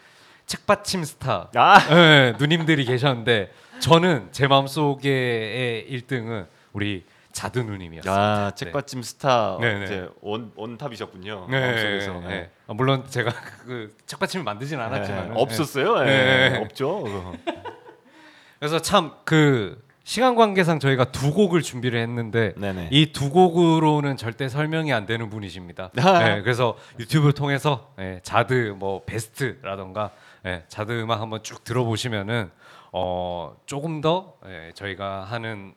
[0.47, 7.05] 책받침 스타 아, 예, 누님들이 계셨는데 저는 제 마음속의 1등은 우리
[7.35, 8.15] 자드 누님이었어요.
[8.15, 9.85] 야, 책받침 스타 네, 네.
[9.85, 11.49] 이제 원 원탑이셨군요.
[11.51, 12.13] 네, 마음속에서.
[12.13, 12.29] 네, 네.
[12.29, 12.51] 네.
[12.69, 13.31] 아, 물론 제가
[13.67, 15.99] 그 책받침을 만들진 않았지만 네, 없었어요.
[16.03, 16.59] 예, 네.
[16.59, 17.05] 없죠.
[18.59, 22.89] 그래서 참 그 시간 관계상 저희가 두 곡을 준비를 했는데 네네.
[22.93, 25.91] 이두 곡으로는 절대 설명이 안 되는 분이십니다.
[25.97, 26.19] 아.
[26.19, 30.11] 네, 그래서 유튜브를 통해서 예, 자드 뭐 베스트라던가
[30.45, 32.51] 예, 자드 음악 한번 쭉 들어보시면은
[32.93, 35.73] 어, 조금 더 예, 저희가 하는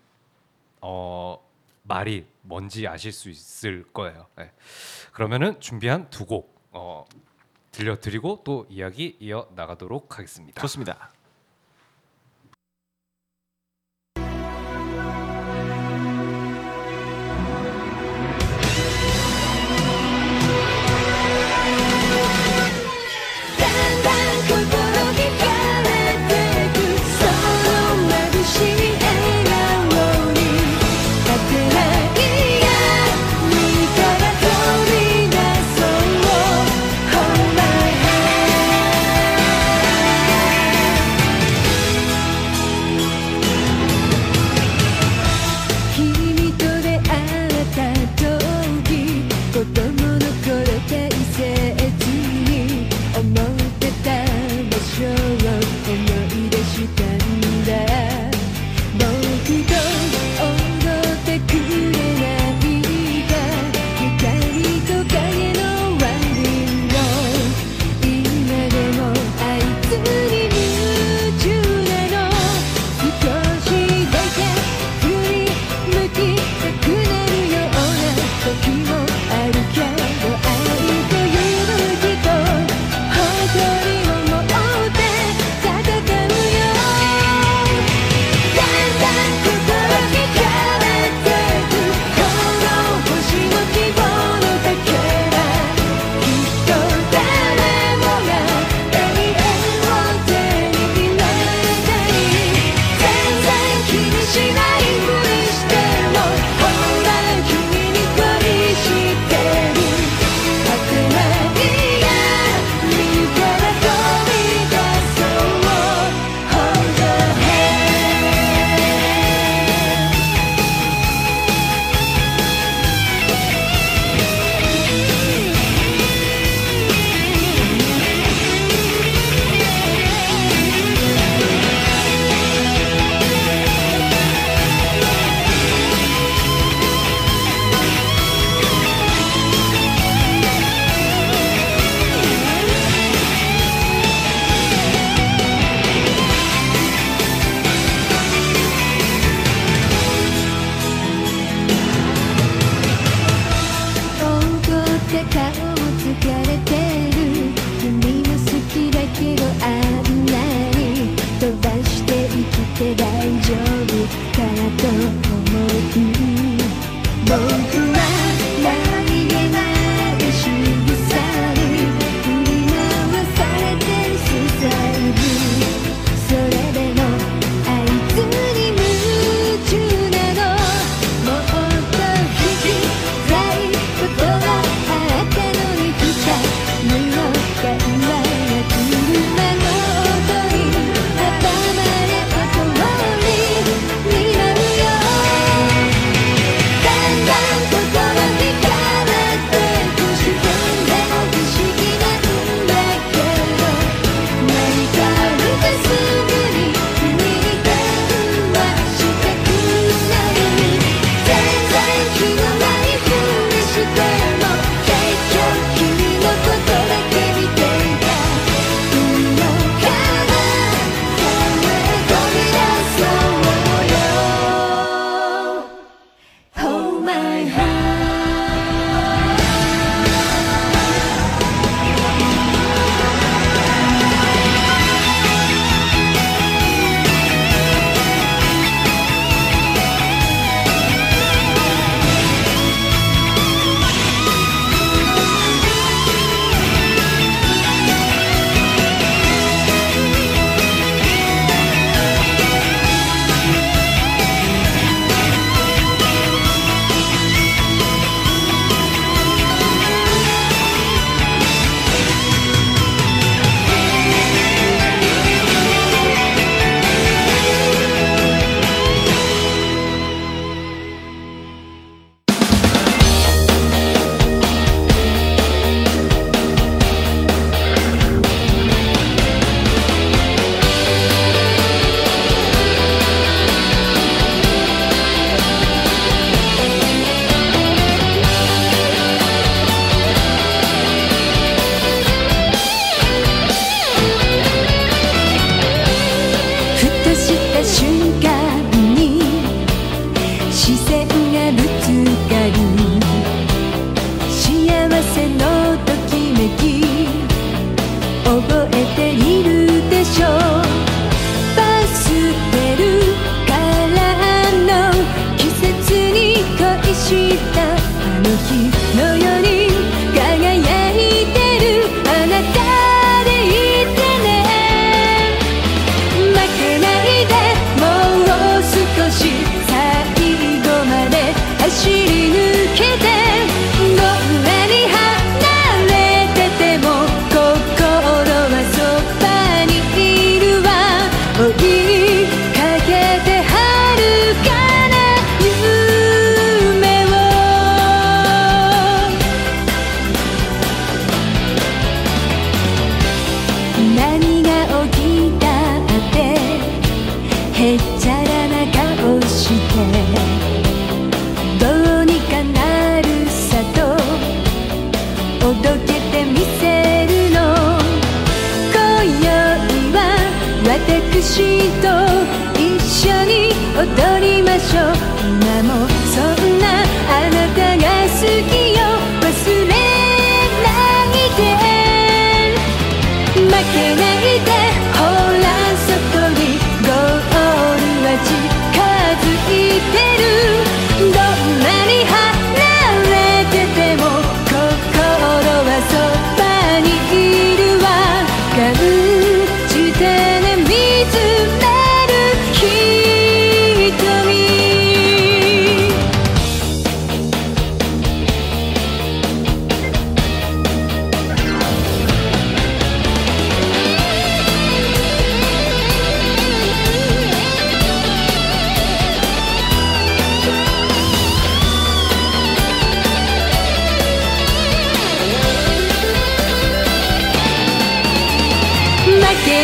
[0.82, 1.38] 어,
[1.88, 4.28] 말이 뭔지 아실 수 있을 거예요.
[4.40, 4.52] 예.
[5.12, 7.06] 그러면은 준비한 두곡 어,
[7.72, 10.62] 들려드리고 또 이야기 이어 나가도록 하겠습니다.
[10.62, 11.14] 좋습니다.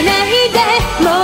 [0.02, 0.60] ないで
[1.08, 1.23] もう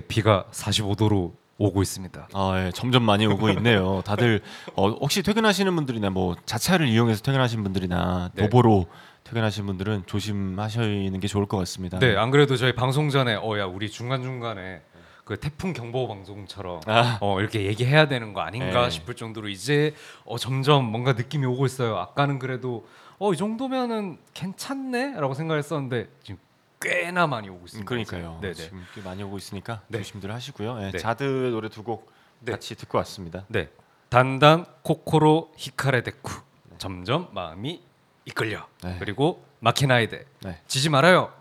[0.00, 2.28] 비가 45도로 오고 있습니다.
[2.34, 4.02] 아, 예, 점점 많이 오고 있네요.
[4.04, 4.42] 다들
[4.74, 8.42] 어, 혹시 퇴근하시는 분들이나 뭐 자차를 이용해서 퇴근하시는 분들이나 네.
[8.42, 8.86] 도보로
[9.24, 11.98] 퇴근하시는 분들은 조심하시는 게 좋을 것 같습니다.
[11.98, 14.82] 네, 안 그래도 저희 방송 전에 어야 우리 중간 중간에
[15.24, 17.18] 그 태풍 경보 방송처럼 아.
[17.20, 18.90] 어 이렇게 얘기해야 되는 거 아닌가 네.
[18.90, 19.94] 싶을 정도로 이제
[20.24, 21.96] 어 점점 뭔가 느낌이 오고 있어요.
[21.96, 22.86] 아까는 그래도
[23.18, 26.38] 어 이 정도면은 괜찮네라고 생각했었는데 지금
[26.80, 27.88] 꽤나 많이 오고 음, 있습니다.
[27.88, 28.38] 그러니까요.
[28.42, 28.54] 네, 네.
[28.54, 29.98] 지금 꽤 많이 오고 있으니까 네.
[29.98, 30.78] 조심들 하시고요.
[30.82, 30.98] 예, 네.
[30.98, 32.10] 자드 노래 두곡
[32.40, 32.52] 네.
[32.52, 33.44] 같이 듣고 왔습니다.
[33.48, 33.70] 네.
[34.08, 36.42] 단단 코코로 히카레 데쿠.
[36.78, 37.82] 점점 마음이
[38.26, 38.66] 이끌려.
[38.82, 38.96] 네.
[38.98, 40.24] 그리고 마키나이데.
[40.42, 40.60] 네.
[40.66, 41.32] 지지 말아요.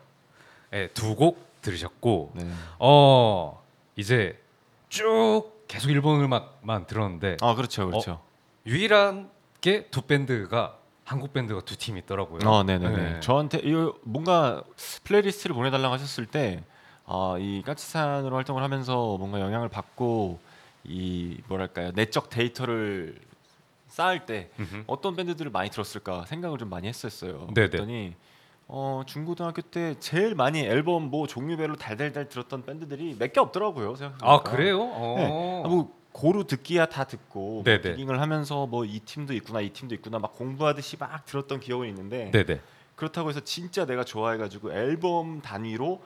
[0.71, 2.49] 네, 두곡 들으셨고 네.
[2.79, 3.63] 어
[3.95, 4.41] 이제
[4.89, 8.21] 쭉 계속 일본 음악만 들었는데 아 그렇죠, 그렇죠.
[8.65, 9.29] 유일한
[9.61, 12.49] 게 두 밴드가 한국 밴드가 두 팀 있더라고요.
[12.49, 12.95] 어, 네네네.
[13.13, 13.19] 네.
[13.19, 14.63] 저한테 이 뭔가
[15.03, 16.63] playlist를 보내달라고 하셨을 때,
[17.05, 20.39] 아, 이 까치산으로 활동을 하면서 뭔가 영향을 받고
[20.83, 23.15] 이 뭐랄까요 내적 데이터를
[23.87, 24.83] 쌓을 때 음흠.
[24.87, 27.47] 어떤 밴드들을 많이 들었을까 생각을 좀 많이 했었어요.
[27.53, 27.69] 네네.
[27.69, 28.15] 그랬더니
[28.67, 33.95] 어, 중고등학교 때 제일 많이 앨범 뭐 종류별로 달달달 들었던 밴드들이 몇 개 없더라고요.
[33.95, 34.33] 생각해보니까.
[34.33, 34.79] 아 그래요?
[34.81, 35.15] 어.
[35.17, 35.61] 네.
[35.63, 37.81] 아, 뭐 고루 듣기야 다 듣고 뭐 네네.
[37.97, 42.31] digging을 하면서 뭐 이 팀도 있구나 이 팀도 있구나 막 공부하듯이 막 들었던 기억은 있는데
[42.31, 42.61] 네네.
[42.95, 46.01] 그렇다고 해서 진짜 내가 좋아해가지고 앨범 단위로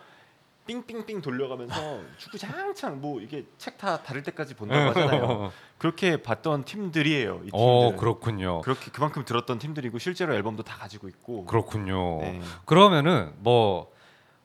[0.65, 5.51] 삥삥삥 돌려가면서 주구장창 뭐 이게 책 다 다를 때까지 본다고 하잖아요.
[5.77, 7.41] 그렇게 봤던 팀들이에요.
[7.45, 7.49] 이.
[7.53, 8.61] 어 그렇군요.
[8.61, 11.45] 그렇게 그만큼 들었던 팀들이고 실제로 앨범도 다 가지고 있고.
[11.45, 12.19] 그렇군요.
[12.19, 12.41] 네.
[12.65, 13.91] 그러면은 뭐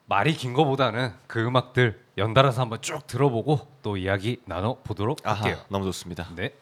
[0.06, 5.56] 말이 긴 거보다는 그 음악들 연달아서 한번 쭉 들어보고 또 이야기 나눠 보도록 할게요.
[5.68, 6.28] 너무 좋습니다.
[6.36, 6.52] 네.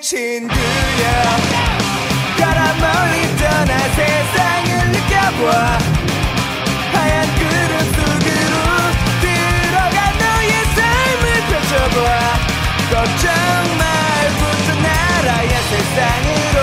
[0.00, 0.56] 친구야
[2.38, 5.78] 가라 멀리 떠나 세상을 느껴봐
[6.92, 8.54] 하얀 그릇 속으로
[9.20, 11.98] 들어가 너의 삶을 펼쳐봐
[12.90, 13.24] 걱정
[13.78, 16.55] 말고 떠나라 야 세상을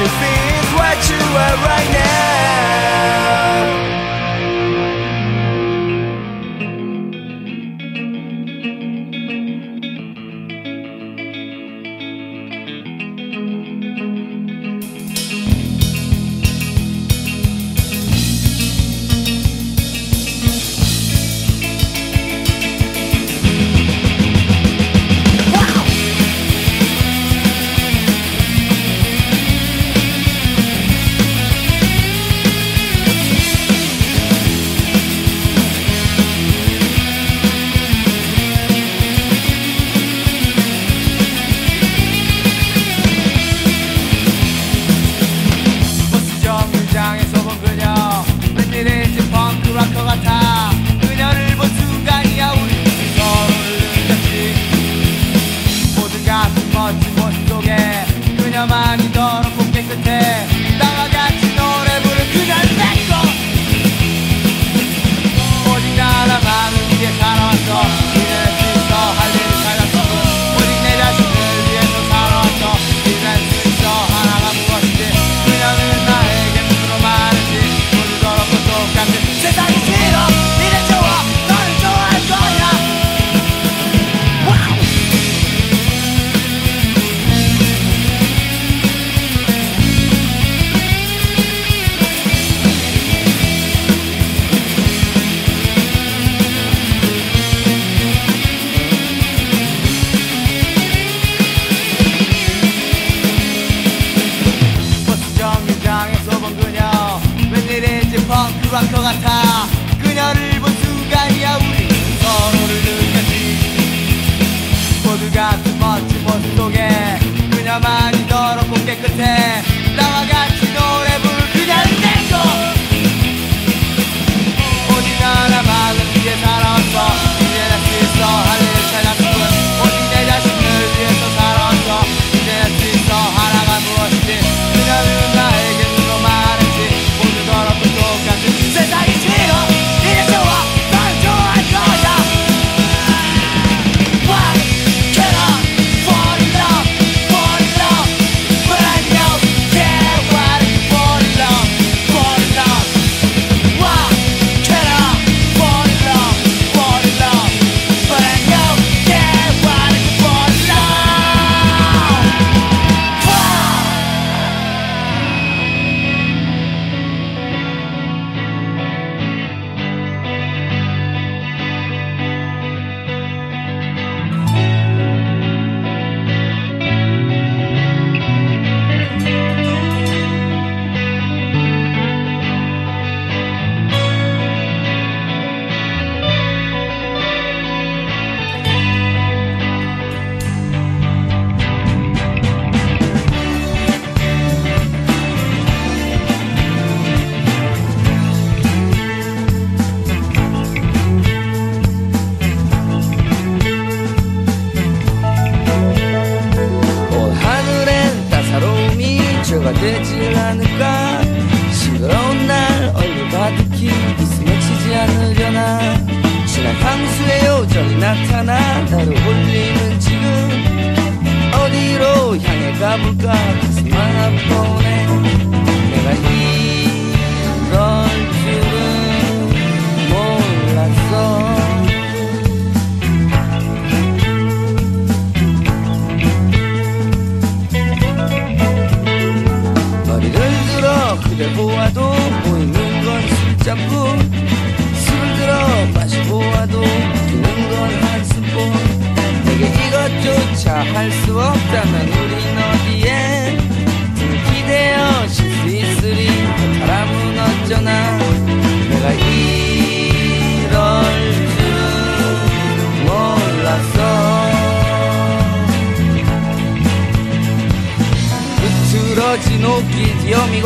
[0.00, 1.79] to think what you are right.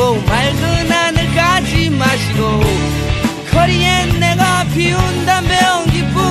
[0.05, 2.61] 뛰어미고 맑은 하늘 까지 마시고
[3.51, 6.23] 거리엔 내가 피운 담배 연기뿐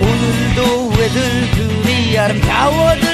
[0.00, 3.13] 오늘도 왜들 그리 아름다워들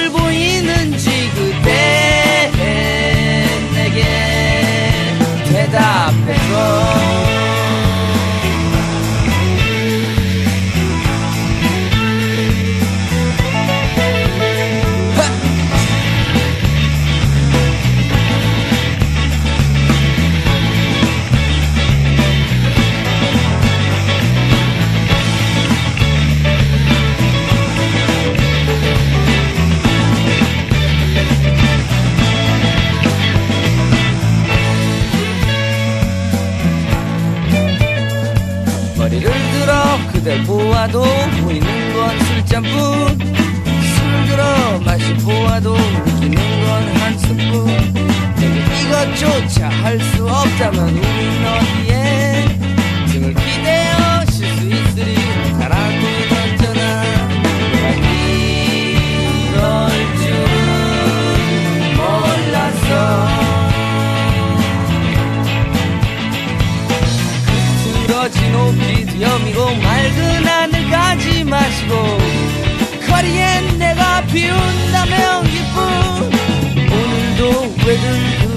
[42.61, 43.17] 건 술잔뿐
[43.81, 46.67] 술 들어 마시 보아도 느끼는 건
[47.01, 47.65] 한숨뿐
[48.37, 52.59] 내게 이것조차 할 수 없다면 우린 어디에?
[53.11, 55.15] 등을 기대어 쉴 수 있으리.
[55.59, 56.81] 가라고 던져나
[59.51, 59.59] 이럴
[60.17, 62.91] 줄은 몰랐어.
[68.07, 71.93] 틀어진 높이 뛰어미고 맑은 하늘까지 마시고
[73.21, 74.25] 거리엔 내가
[74.91, 75.77] 담배 연기뿐
[76.91, 78.03] 오늘도 왜들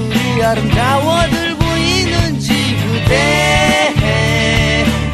[0.08, 3.94] 그리 아름다워들 보이는지 그대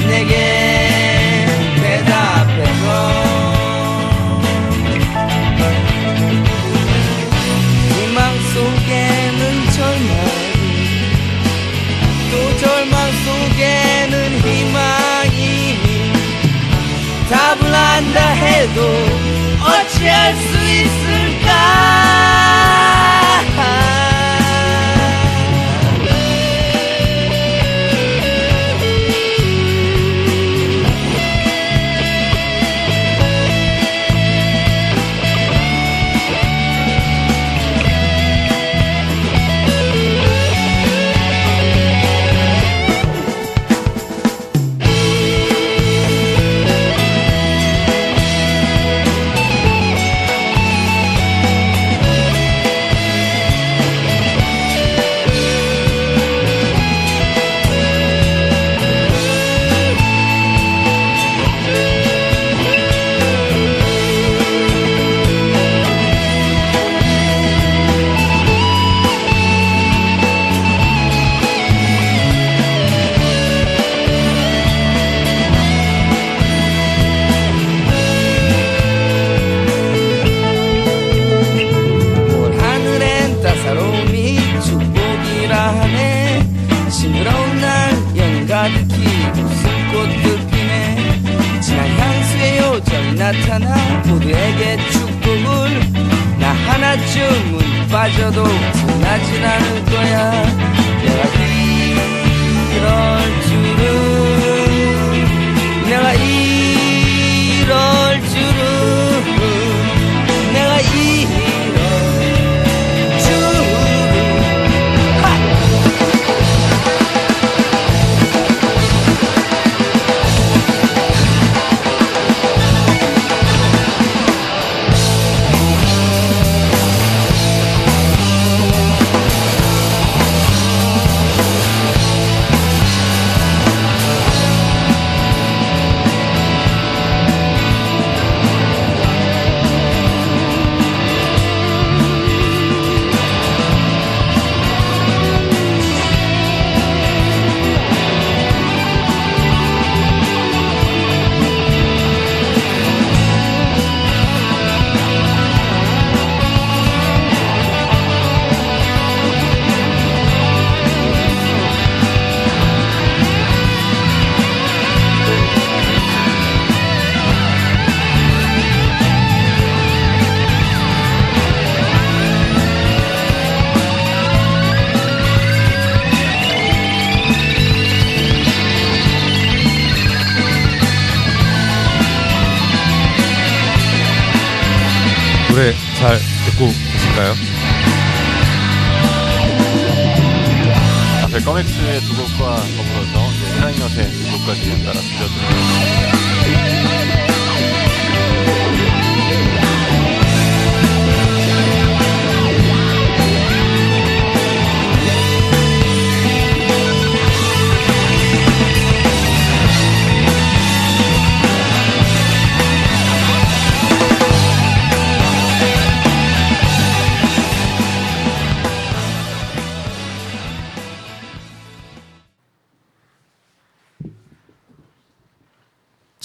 [0.06, 1.46] 내게
[1.82, 2.86] 대답해줘
[7.88, 8.18] 희망
[8.52, 10.50] 속에는 절망이
[12.30, 12.94] 또 절망
[13.24, 15.50] 속에는 희망이.
[17.30, 19.39] 답을 안다 해도
[20.00, 21.50] 어찌할 수 있을까
[97.10, 100.79] 하나쯤은 빠져도 지나진 않을 거야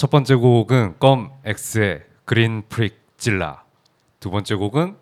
[0.06, 3.64] 첫 번째 곡은 껌 X의 Green Freakzilla.
[4.20, 4.96] 두 번째 곡은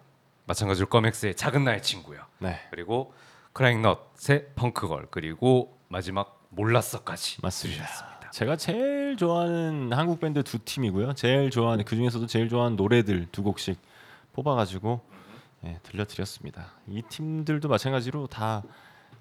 [0.47, 2.23] 마찬가지로 껌 X의 작은 나의 친구요.
[2.39, 2.59] 네.
[2.71, 3.13] 그리고
[3.53, 7.85] 크라잉넛의 펑크걸 그리고 마지막 몰랐어까지 맞습니다.
[7.85, 8.31] 들으셨습니다.
[8.31, 11.13] 제가 제일 좋아하는 한국 밴드 두 팀이고요.
[11.13, 13.79] 제일 좋아하는 그 중에서도 제일 좋아하는 노래들 두 곡씩
[14.33, 15.03] 뽑아가지고
[15.67, 16.73] 예, 들려드렸습니다.
[16.87, 18.63] 이 팀들도 마찬가지로 다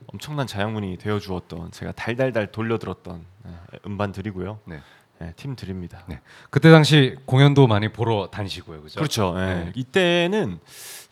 [0.07, 4.59] 엄청난 자양분이 되어 주었던 제가 달달달 돌려 들었던 예, 음반들이고요.
[4.63, 4.79] 네.
[5.23, 6.03] 예, 팀들입니다.
[6.07, 6.19] 네.
[6.49, 8.99] 그때 당시 공연도 많이 보러 다니시고요, 그죠?
[8.99, 9.33] 그렇죠.
[9.37, 9.41] 예.
[9.45, 9.71] 네.
[9.75, 10.59] 이때는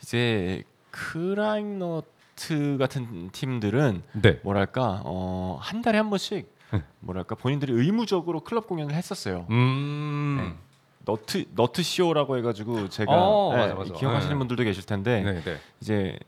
[0.02, 4.40] 이제 크라잉넛 같은 팀들은 네.
[4.44, 6.84] 뭐랄까 어, 한 달에 한 번씩 네.
[7.00, 9.46] 뭐랄까 본인들이 의무적으로 클럽 공연을 했었어요.
[9.50, 10.38] 음.
[10.42, 10.72] 네.
[11.06, 13.94] 너트 너트 쇼라고 해가지고 제가 어, 예, 맞아, 맞아.
[13.94, 14.38] 기억하시는 네.
[14.38, 15.58] 분들도 계실 텐데 네, 네.
[15.82, 16.20] 이제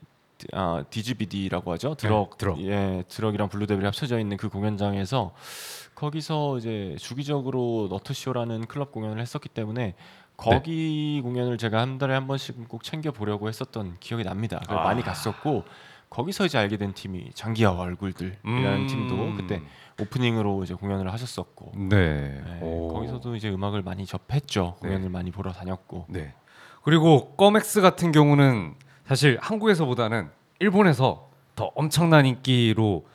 [0.51, 2.59] 아, DGBD라고 하죠 Drug 네, Drug.
[2.61, 5.33] 예 Drug이랑 Blue Devil이 합쳐져 있는 그 공연장에서
[6.03, 9.93] 거기서 이제 주기적으로 너트 쇼라는 클럽 공연을 했었기 때문에
[10.35, 14.59] 거기 공연을 제가 한 달에 한 번씩 꼭 챙겨 보려고 했었던 기억이 납니다.
[14.65, 14.83] 그래서 아.
[14.83, 15.63] 많이 갔었고
[16.09, 18.87] 거기서 이제 알게 된 팀이 장기하와 얼굴들이라는 음.
[18.87, 19.61] 팀도 그때
[20.01, 22.41] 오프닝으로 이제 공연을 하셨었고 네.
[22.45, 22.89] 네, 오.
[22.93, 24.75] 거기서도 이제 음악을 많이 접했죠.
[24.81, 24.89] 네.
[24.89, 26.07] 공연을 많이 보러 다녔고.
[26.09, 26.33] 네.
[26.81, 28.75] 그리고 껌엑스 같은 경우는
[29.05, 30.29] 사실 한국에서보다는
[30.59, 33.05] 일본에서 더 엄청난 인기로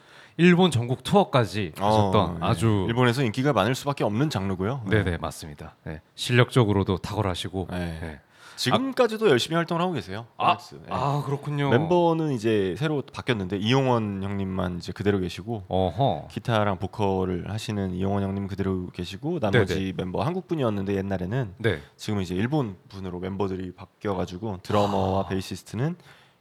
[0.41, 2.39] 일본 전국 투어까지 하셨던 어, 네.
[2.41, 4.82] 아주 일본에서 인기가 많을 수밖에 없는 장르고요.
[4.89, 5.74] 네 네 맞습니다.
[5.84, 6.01] 네.
[6.14, 7.99] 실력적으로도 탁월하시고 네.
[8.01, 8.20] 네.
[8.55, 10.26] 지금까지도 열심히 활동을 하고 계세요.
[10.36, 10.57] 아.
[10.57, 10.78] 네.
[10.91, 11.70] 아 그렇군요.
[11.70, 16.28] 멤버는 이제 새로 바뀌었는데 이용원 형님만 이제 그대로 계시고 어허.
[16.30, 19.93] 기타랑 보컬을 하시는 이용원 형님 그대로 계시고 나머지 네네.
[19.97, 21.80] 멤버 한국 분이었는데 옛날에는 네.
[21.97, 25.26] 지금 이제 일본 분으로 멤버들이 바뀌어가지고 드러머와 아.
[25.28, 25.97] 베이시스트는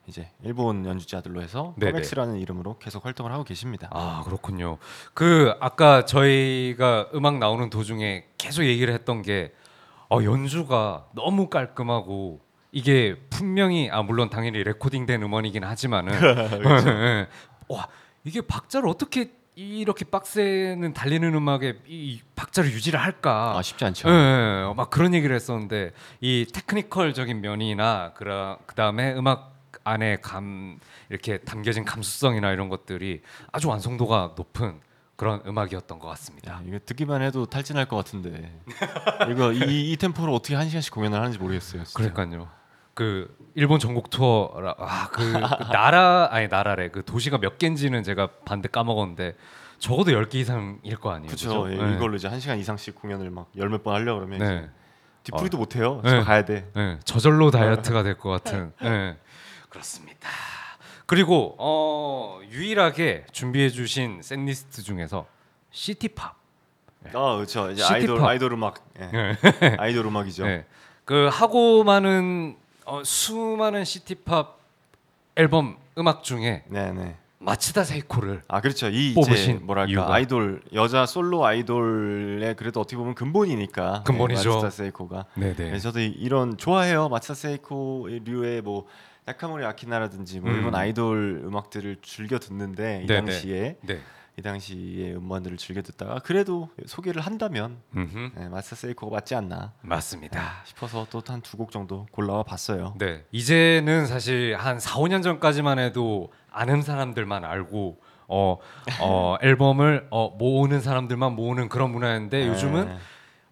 [0.07, 1.91] 이제 일본 연주자들로 해서 네네.
[1.91, 3.89] 코맥스라는 이름으로 계속 활동을 하고 계십니다.
[3.91, 4.77] 아 그렇군요.
[5.13, 9.53] 그 아까 저희가 음악 나오는 도중에 계속 얘기를 했던 게
[10.09, 12.39] 어, 연주가 너무 깔끔하고
[12.71, 16.13] 이게 분명히 아 물론 당연히 레코딩된 음원이긴 하지만은
[16.87, 17.27] 예.
[17.67, 17.87] 와
[18.23, 23.57] 이게 박자를 어떻게 이렇게 빡세는 달리는 음악에 이 박자를 유지를 할까?
[23.57, 24.07] 아 쉽지 않죠.
[24.07, 25.91] 예, 예, 막 그런 얘기를 했었는데
[26.21, 29.56] 이 테크니컬적인 면이나 그라 그다음에 음악
[29.87, 30.79] 안에 감
[31.09, 33.21] 이렇게 담겨진 감수성이나 이런 것들이
[33.51, 34.79] 아주 완성도가 높은
[35.15, 36.51] 그런 음악이었던 것 같습니다.
[36.53, 38.51] 야, 이거 듣기만 해도 탈진할 것 같은데
[39.31, 41.83] 이거 이, 이 템포로 어떻게 한 시간씩 공연을 하는지 모르겠어요.
[41.85, 42.11] 진짜.
[42.13, 42.49] 그러니까요.
[42.93, 45.37] 그 일본 전국 투어라 아그 그
[45.71, 49.35] 나라 아니 나라래 그 도시가 몇 개인지는 제가 반대 까먹었는데
[49.79, 51.27] 적어도 10개 이상일 거 아니에요.
[51.27, 51.71] 그렇죠.
[51.71, 51.93] 예, 네.
[51.95, 54.45] 이걸로 이제 한 시간 이상씩 공연을 막 열 몇 번 하려 그러면 네.
[54.57, 54.69] 이제
[55.23, 56.01] 뒤풀이도 못 해요.
[56.03, 56.09] 네.
[56.09, 56.71] 저 가야 돼.
[56.75, 58.71] 네, 저절로 다이어트가 될 것 같은.
[58.81, 59.17] 네,
[59.77, 60.29] 그렇습니다.
[61.05, 65.27] 그리고 어, 유일하게 준비해 주신 setlist 중에서
[65.71, 66.35] city pop.
[67.13, 67.71] 아 그렇죠.
[67.71, 67.95] 이제 city pop.
[67.95, 68.83] 아이돌 아이돌 음악.
[68.99, 69.05] 예.
[69.05, 69.37] 네.
[69.79, 70.45] 아이돌 음악이죠.
[70.45, 70.65] 네,
[71.05, 74.57] 그 하고 많은 어, 수많은 city pop
[75.35, 77.15] 앨범 음악 중에 네, 네.
[77.39, 78.89] 마츠다 세이코를 아 그렇죠.
[78.89, 80.13] 이 이제 뽑으신 뭐랄까 이유가?
[80.13, 84.03] 아이돌 여자 솔로 아이돌의 그래도 어떻게 보면 근본이니까.
[84.05, 84.49] 근본이죠.
[84.49, 85.25] 네, 마츠다 세이코가.
[85.35, 87.09] 네네 네, 저도 이- 이런 좋아해요.
[87.09, 88.87] 마츠다 세이코 류의 뭐
[89.25, 90.55] 나카모리 아키나라든지 뭐 음.
[90.55, 93.19] 일본 아이돌 음악들을 즐겨 듣는데 이 네네.
[93.31, 93.99] 당시에 네.
[94.39, 97.77] 이 당시에 음반들을 즐겨 듣다가 그래도 소개를 한다면.
[98.35, 100.61] 네, 마츠다 세이코가 맞지 않나 맞습니다.
[100.65, 102.93] 싶어서 또 한 두 곡 정도 골라와 봤어요.
[102.99, 108.57] 네, 이제는 사실 한 4, 5년 전까지만 해도 아는 사람들만 알고 어,
[109.01, 112.47] 어 앨범을 어, 모으는 사람들만 모으는 그런 문화였는데 네.
[112.47, 112.95] 요즘은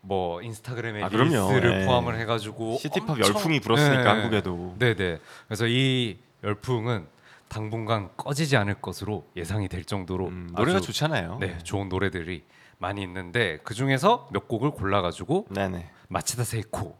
[0.01, 1.07] 뭐 인스타그램에 아.
[1.07, 1.85] 릴스를 네.
[1.87, 4.07] 포함을 해가지고 시티팝 열풍이 불었으니까 네.
[4.07, 5.17] 한국에도 네네.
[5.47, 7.07] 그래서 이 열풍은
[7.47, 11.37] 당분간 꺼지지 않을 것으로 예상이 될 정도로 음, 노래가 아주, 좋잖아요.
[11.39, 12.45] 네, 좋은 노래들이
[12.77, 15.89] 많이 있는데 그 중에서 몇 곡을 골라가지고 네네.
[16.09, 16.97] 마치다 세이코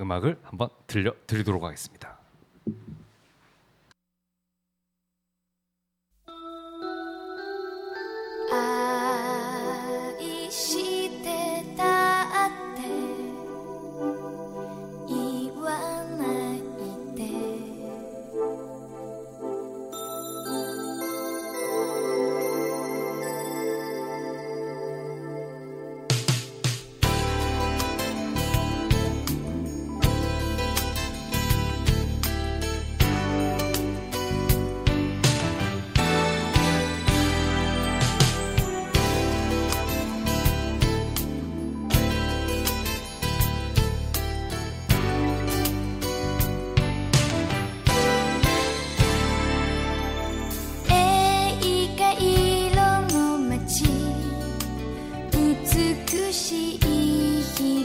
[0.00, 2.19] 음악을 한번 들려 드리도록 하겠습니다.」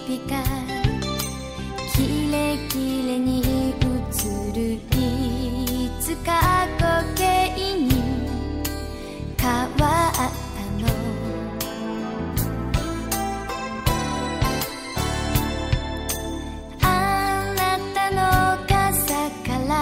[1.96, 2.38] 「キレ
[2.70, 2.78] キ
[3.08, 3.44] レに映
[4.54, 6.86] るいつか時
[7.16, 7.26] 計
[7.76, 7.90] に
[9.36, 10.22] 変わった
[10.80, 10.86] の」
[16.84, 16.86] 「あ
[17.56, 17.60] な
[17.96, 18.22] たの
[18.68, 19.10] 傘
[19.44, 19.74] から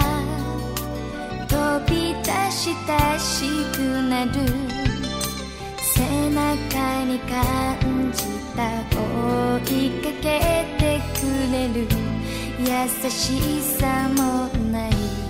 [1.46, 1.52] 飛
[1.90, 1.92] び
[2.22, 3.28] 出したし
[3.76, 3.78] く
[4.08, 4.30] なる」
[5.94, 6.00] 「背
[6.30, 7.93] 中に感じ
[9.66, 11.86] 追いかけてくれる。
[12.58, 15.23] 優しさもない。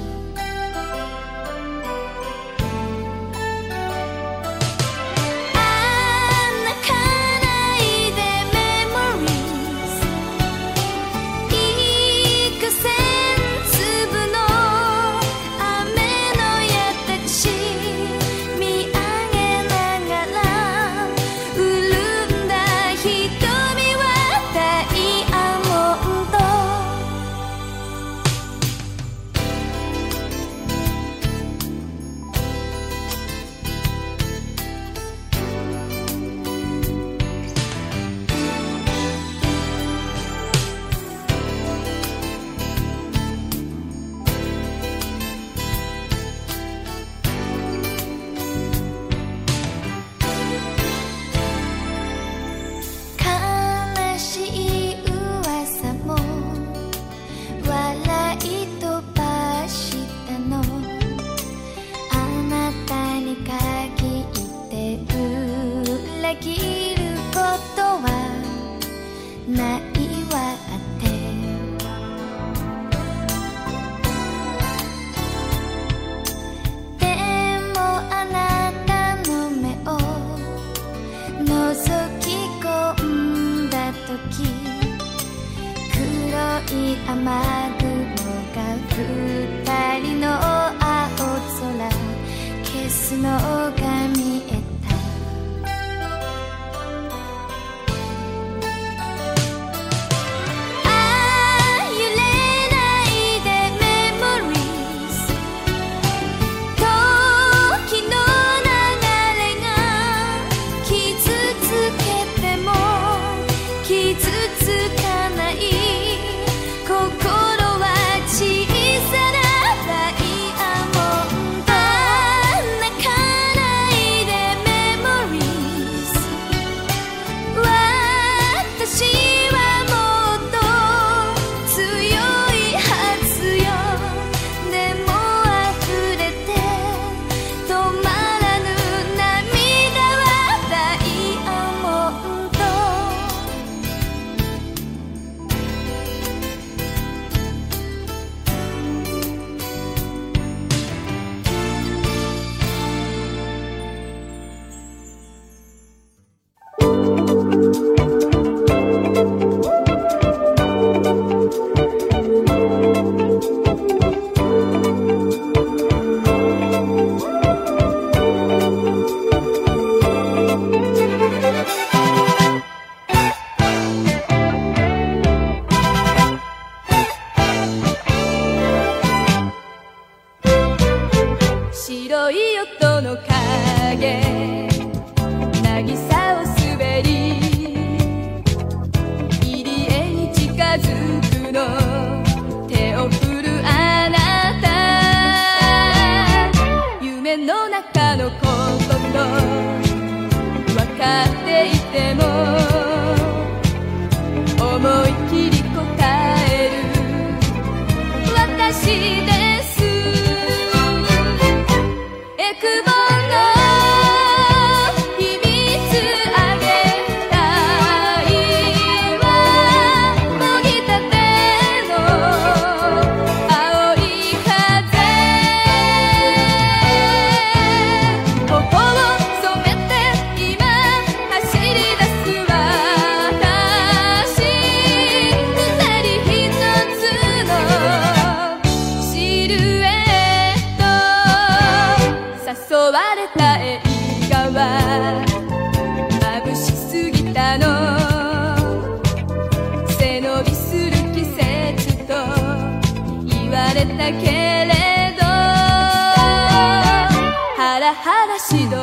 [257.56, 258.76] ハラハラ指導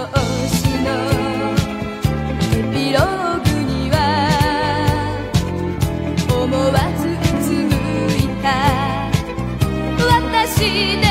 [0.81, 0.89] の。
[2.73, 3.05] ピロー
[3.39, 3.95] グには。
[6.27, 7.09] 思わずう
[7.43, 7.69] つむ
[8.17, 8.47] いた。
[10.47, 10.57] し
[10.99, 11.10] で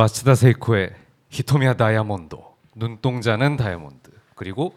[0.00, 0.94] 마츠다 세이코의
[1.28, 2.34] 瞳はダイアモンド,
[2.74, 4.74] 눈동자는 다이아몬드, 그리고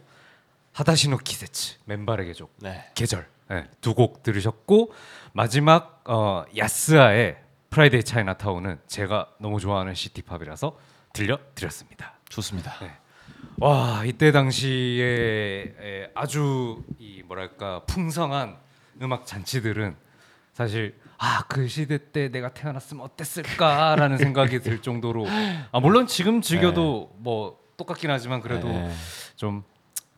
[0.73, 2.91] 裸足の季節 맨발의 계곡 네.
[2.93, 4.91] 계절 네, 두곡 들으셨고
[5.31, 7.37] 마지막 어, 야스하의
[7.69, 10.77] Friday Chinatown은 제가 너무 좋아하는 city pop이라서
[11.13, 12.15] 들려드렸습니다.
[12.27, 12.73] 좋습니다.
[12.81, 12.91] 네.
[13.59, 18.57] 와 이때 당시에 에, 아주 이 뭐랄까 풍성한
[19.01, 19.95] 음악 잔치들은
[20.51, 25.25] 사실 아 그 시대 때 내가 태어났으면 어땠을까라는 생각이 들 정도로
[25.71, 28.91] 아 물론 지금 즐겨도 뭐 똑같긴 하지만 그래도 네.
[29.35, 29.63] 좀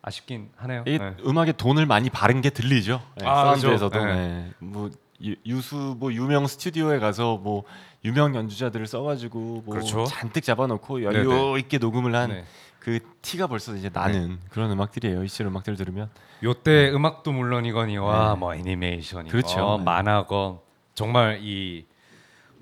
[0.02, 0.84] 아쉽긴 하네요.
[0.88, 1.15] 이 네.
[1.26, 3.02] 음악에 돈을 많이 바른 게 들리죠.
[3.18, 4.06] 네, 아, 사운드에서도.
[4.06, 4.15] 네.
[4.15, 4.52] 네.
[4.60, 4.90] 뭐
[5.23, 7.64] 유, 유수 뭐 유명 스튜디오에 가서 뭐
[8.03, 10.06] 유명 연주자들을 써가지고 뭐 그렇죠.
[10.06, 11.60] 잔뜩 잡아놓고 여유 네네.
[11.60, 12.45] 있게 녹음을 한 네.
[12.80, 15.23] 그 티가 벌써 이제 나는 그런 음악들이에요.
[15.23, 16.10] 이 시절 음악들을 들으면
[16.44, 18.40] 요때 음악도 물론이거니와 네.
[18.40, 19.77] 뭐 애니메이션이건 그렇죠.
[19.80, 19.84] 네.
[19.84, 20.60] 만화건
[20.96, 21.86] 정말 이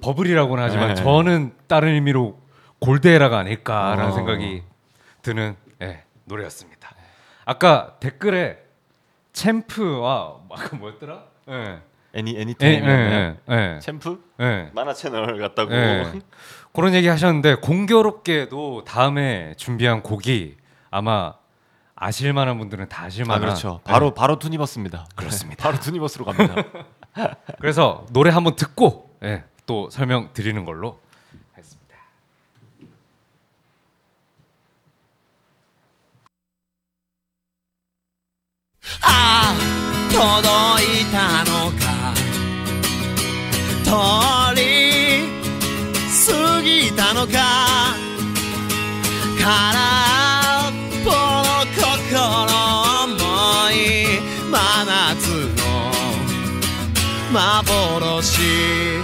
[0.02, 0.96] 버블이라고는 하지만 네.
[0.96, 2.40] 저는 다른 의미로
[2.80, 4.12] 골드에라가 아닐까라는 어.
[4.12, 4.64] 생각이
[5.22, 6.94] 드는 예, 노래였습니다.
[7.46, 8.58] 아까 댓글에
[9.32, 11.24] 챔프와 아까 뭐였더라?
[11.50, 11.80] 예.
[12.16, 12.90] 애니 예, 애니타임 예,
[13.50, 13.80] 예, 예.
[13.82, 14.70] 챔프 예.
[14.74, 16.22] 만화 채널 같다고 예.
[16.74, 20.58] 그런 얘기 하셨는데 공교롭게도 다음에 준비한 곡이
[20.92, 21.34] 아마
[21.96, 23.80] 아실 만한 분들은 다 아실 아 만한 그렇죠.
[23.80, 23.92] 예.
[23.92, 25.08] 바로 바로 투니버스입니다.
[25.16, 25.58] 그렇습니다.
[25.58, 26.56] 네, 바로 투니버스로 갑니다.
[27.61, 31.01] 그래서 노래 한번 듣고 예, 또 설명 드리는 걸로
[31.53, 31.97] 하겠습니다.
[39.03, 39.79] ああ
[40.11, 42.15] 届いたのか
[43.85, 43.91] 通
[44.61, 44.62] り
[46.27, 47.97] 過ぎたのか
[49.41, 50.22] 空
[57.34, 59.03] 幻。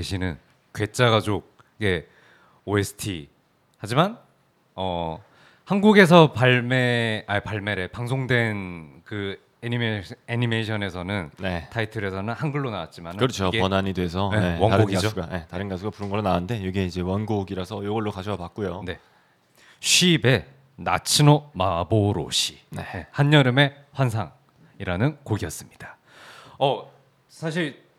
[0.00, 0.38] 계시는
[0.74, 2.06] 괴짜 가족의
[2.64, 3.28] OST.
[3.78, 4.18] 하지만
[4.74, 5.22] 어
[5.64, 11.68] 한국에서 발매 아 발매래 방송된 그 애니메이션, 애니메이션에서는 네.
[11.70, 13.50] 타이틀에서는 한글로 나왔지만 그렇죠.
[13.50, 15.00] 번안이 돼서 네, 네, 원곡이죠.
[15.00, 18.82] 다른 가수가, 네, 다른 가수가 부른 걸로 나왔는데 이게 이제 원곡이라서 이걸로 가져와 봤고요.
[18.86, 18.98] 네.
[19.80, 20.46] 쉬베
[20.76, 23.06] 나츠노 마보로시 네.
[23.10, 25.96] 한여름의 환상이라는 곡이었습니다.
[26.58, 26.90] 어
[27.28, 27.89] 사실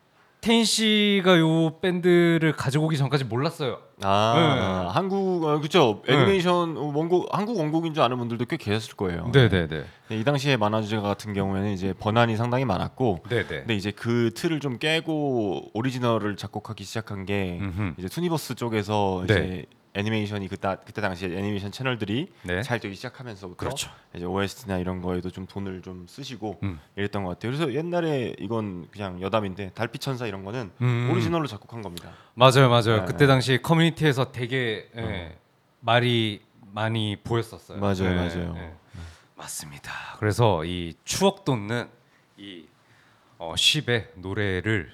[0.42, 3.78] 테인 씨가 요 밴드를 가지고 오기 전까지 몰랐어요.
[4.02, 4.92] 아, 네.
[4.92, 6.02] 한국 어, 그렇죠.
[6.04, 6.14] 네.
[6.14, 9.30] 애니메이션 원곡 한국 원곡인 줄 아는 분들도 꽤 계셨을 거예요.
[9.32, 9.84] 네 네네.
[10.08, 13.58] 네, 이 당시에 만화 주제가 같은 경우에는 이제 번안이 상당히 많았고 네 네.
[13.60, 17.94] 근데 이제 그 틀을 좀 깨고 오리지널을 작곡하기 시작한 게 음흠.
[17.98, 19.34] 이제 투니버스 쪽에서 네.
[19.34, 22.62] 이제 애니메이션이 그때 그때 당시에 애니메이션 채널들이 네.
[22.62, 23.90] 잘 되기 시작하면서부터 그렇죠.
[24.14, 26.80] 이제 OST나 이런 거에도 좀 돈을 좀 쓰시고 음.
[26.96, 27.52] 이랬던 것 같아요.
[27.52, 31.10] 그래서 옛날에 이건 그냥 여담인데 달빛 천사 이런 거는 음.
[31.12, 32.12] 오리지널로 작곡한 겁니다.
[32.34, 33.00] 맞아요, 맞아요.
[33.00, 33.26] 네, 그때 네.
[33.26, 35.36] 당시 커뮤니티에서 되게 예,
[35.80, 36.40] 말이
[36.72, 37.78] 많이 보였었어요.
[37.78, 38.54] 맞아요, 예, 맞아요.
[38.56, 38.72] 예.
[39.36, 39.92] 맞습니다.
[40.18, 41.88] 그래서 이 추억 돋는
[42.38, 42.64] 이
[43.38, 44.90] 어, 10의 노래를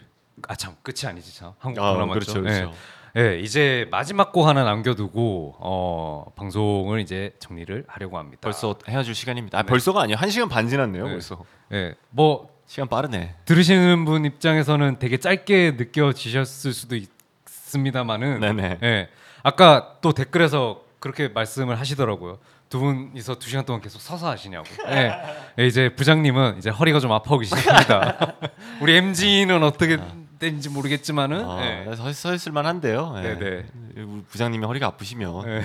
[0.49, 2.15] 아 참 끝이 아니지 참 한국 아, 드라마죠.
[2.20, 2.73] 그렇죠, 그렇죠.
[3.19, 8.39] 예, 예, 이제 마지막 곡 하나 남겨두고 어, 방송을 이제 정리를 하려고 합니다.
[8.43, 9.59] 벌써 헤어질 시간입니다.
[9.59, 9.69] 아, 네.
[9.69, 10.16] 벌써가 아니에요.
[10.16, 11.05] 한 시간 반 지났네요.
[11.05, 11.11] 네.
[11.11, 13.35] 벌써 예, 뭐 시간 빠르네.
[13.45, 18.78] 들으시는 분 입장에서는 되게 짧게 느껴지셨을 수도 있습니다만은 네네.
[18.82, 19.09] 예.
[19.43, 22.39] 아까 또 댓글에서 그렇게 말씀을 하시더라고요.
[22.69, 24.66] 두 분이서 두 시간 동안 계속 서서 하시냐고.
[24.90, 25.12] 예.
[25.59, 28.35] 예, 이제 부장님은 이제 허리가 좀 아파오기 시작합니다.
[28.81, 29.97] 우리 MG는 어떻게
[30.39, 31.60] 된지 모르겠지만은 아,
[31.90, 31.97] 예.
[31.97, 33.15] 서, 서 있을 만한데요.
[33.19, 33.23] 예.
[33.35, 33.65] 네네.
[33.97, 35.65] 우리 부장님이 허리가 아프시면 예.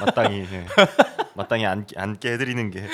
[0.00, 0.66] 마땅히 예.
[1.34, 2.86] 마땅히 안, 앉게 해드리는 게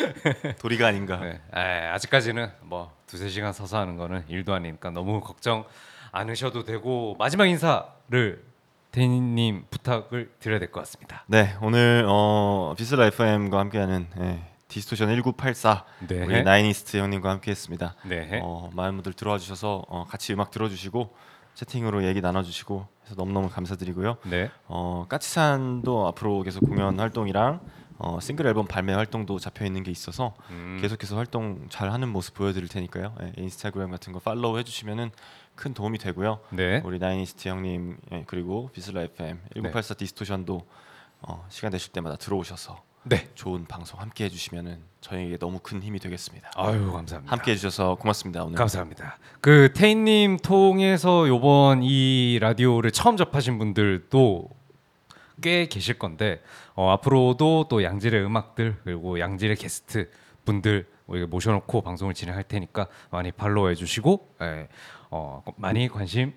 [0.59, 1.21] 도리가 아닌가.
[1.25, 1.41] 예.
[1.57, 5.65] 예, 아직까지는 뭐 두세 시간 서서 하는 거는 일도 아니니까 너무 걱정
[6.13, 8.43] 않으셔도 되고 마지막 인사를
[8.91, 11.25] 테인님 부탁을 드려야 될 것 같습니다.
[11.27, 16.25] 네 오늘 어, VISLA FM과 함께하는 예, Distortion 1984 네.
[16.25, 17.95] 우리 나이니스트 형님과 함께했습니다.
[18.05, 18.41] 네.
[18.43, 21.15] 어, 많은 분들 들어와 주셔서 어, 같이 음악 들어주시고
[21.55, 24.19] 채팅으로 얘기 나눠주시고 해서 너무너무 감사드리고요.
[24.27, 24.51] 네.
[24.67, 27.61] 어, 까치산도 앞으로 계속 공연 활동이랑
[27.97, 30.79] 어, 싱글 앨범 발매 활동도 잡혀 있는 게 있어서 음.
[30.81, 33.17] 계속해서 활동 잘 하는 모습 보여드릴 테니까요.
[33.23, 35.11] 예, 인스타그램 같은 거 팔로우 해주시면은
[35.57, 36.41] 큰 도움이 되고요.
[36.51, 36.81] 네.
[36.85, 40.65] 우리 나이니스트 형님 예, 그리고 비슬라 FM 1984 디스토션도
[41.23, 43.29] 어, 시간 되실 때마다 들어오셔서 네.
[43.35, 46.51] 좋은 방송 함께 해주시면은 저에게 너무 큰 힘이 되겠습니다.
[46.57, 47.33] 아유 감사합니다.
[47.33, 48.57] 함께 해주셔서 고맙습니다 오늘.
[48.57, 49.17] 감사합니다.
[49.41, 54.51] 그 태인님 통해서 요번 이 라디오를 처음 접하신 분들도
[55.41, 56.43] 꽤 계실 건데
[56.75, 60.11] 어, 앞으로도 또 양질의 음악들 그리고 양질의 게스트
[60.45, 60.87] 분들
[61.29, 64.69] 모셔놓고 방송을 진행할 테니까 많이 팔로우해 주시고 예,
[65.11, 66.35] 어, 많이 관심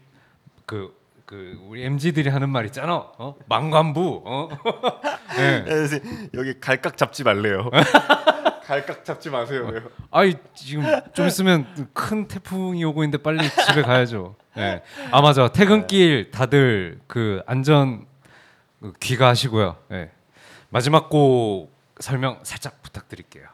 [0.66, 1.01] 그.
[1.32, 2.94] 그 우리 MZ들이 하는 말 있잖아.
[3.18, 3.36] 어?
[3.48, 4.24] 망관부.
[4.26, 4.50] 어?
[5.40, 5.64] 예.
[5.66, 7.70] 예, 선생님, 여기 갈각 잡지 말래요.
[8.68, 9.66] 갈각 잡지 마세요.
[9.72, 9.84] 왜요?
[10.12, 10.84] 아이 지금
[11.14, 14.36] 좀 있으면 큰 태풍이 오고 있는데 빨리 집에 가야죠.
[14.58, 14.82] 예.
[15.12, 18.06] 아 맞아 퇴근길 다들 그 안전
[18.82, 19.78] 그 귀가하시고요.
[19.94, 20.12] 예.
[20.70, 23.46] 마지막 곡 설명 살짝 부탁드릴게요.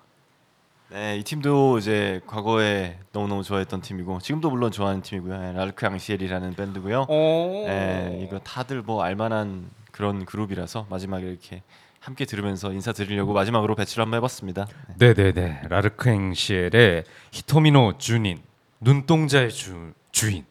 [0.89, 5.33] 네, 이 팀도 이제 과거에 너무너무 좋아했던 팀이고 지금도 물론 좋아하는 팀이고요.
[5.33, 7.07] 예, 라르크 앙시엘이라는 밴드고요.
[7.09, 7.65] 오.
[7.67, 11.61] 예, 이거 다들 뭐 알만한 그런 그룹이라서 마지막에 이렇게
[11.99, 14.65] 함께 들으면서 인사드리려고 마지막으로 배치를 한번 해봤습니다.
[14.97, 15.13] 네.
[15.13, 18.39] 네네네 라르크 앵시엘의 히토미노 주닌
[18.79, 20.45] 눈동자의 주, 주인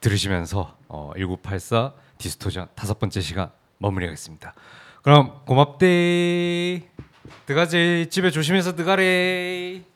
[0.00, 4.54] 들으시면서 어, 1984 디스토전 다섯 번째 시간 마무리하겠습니다.
[5.02, 6.93] 그럼 고맙대.
[7.46, 9.93] 드가지 집에 조심해서 드가래.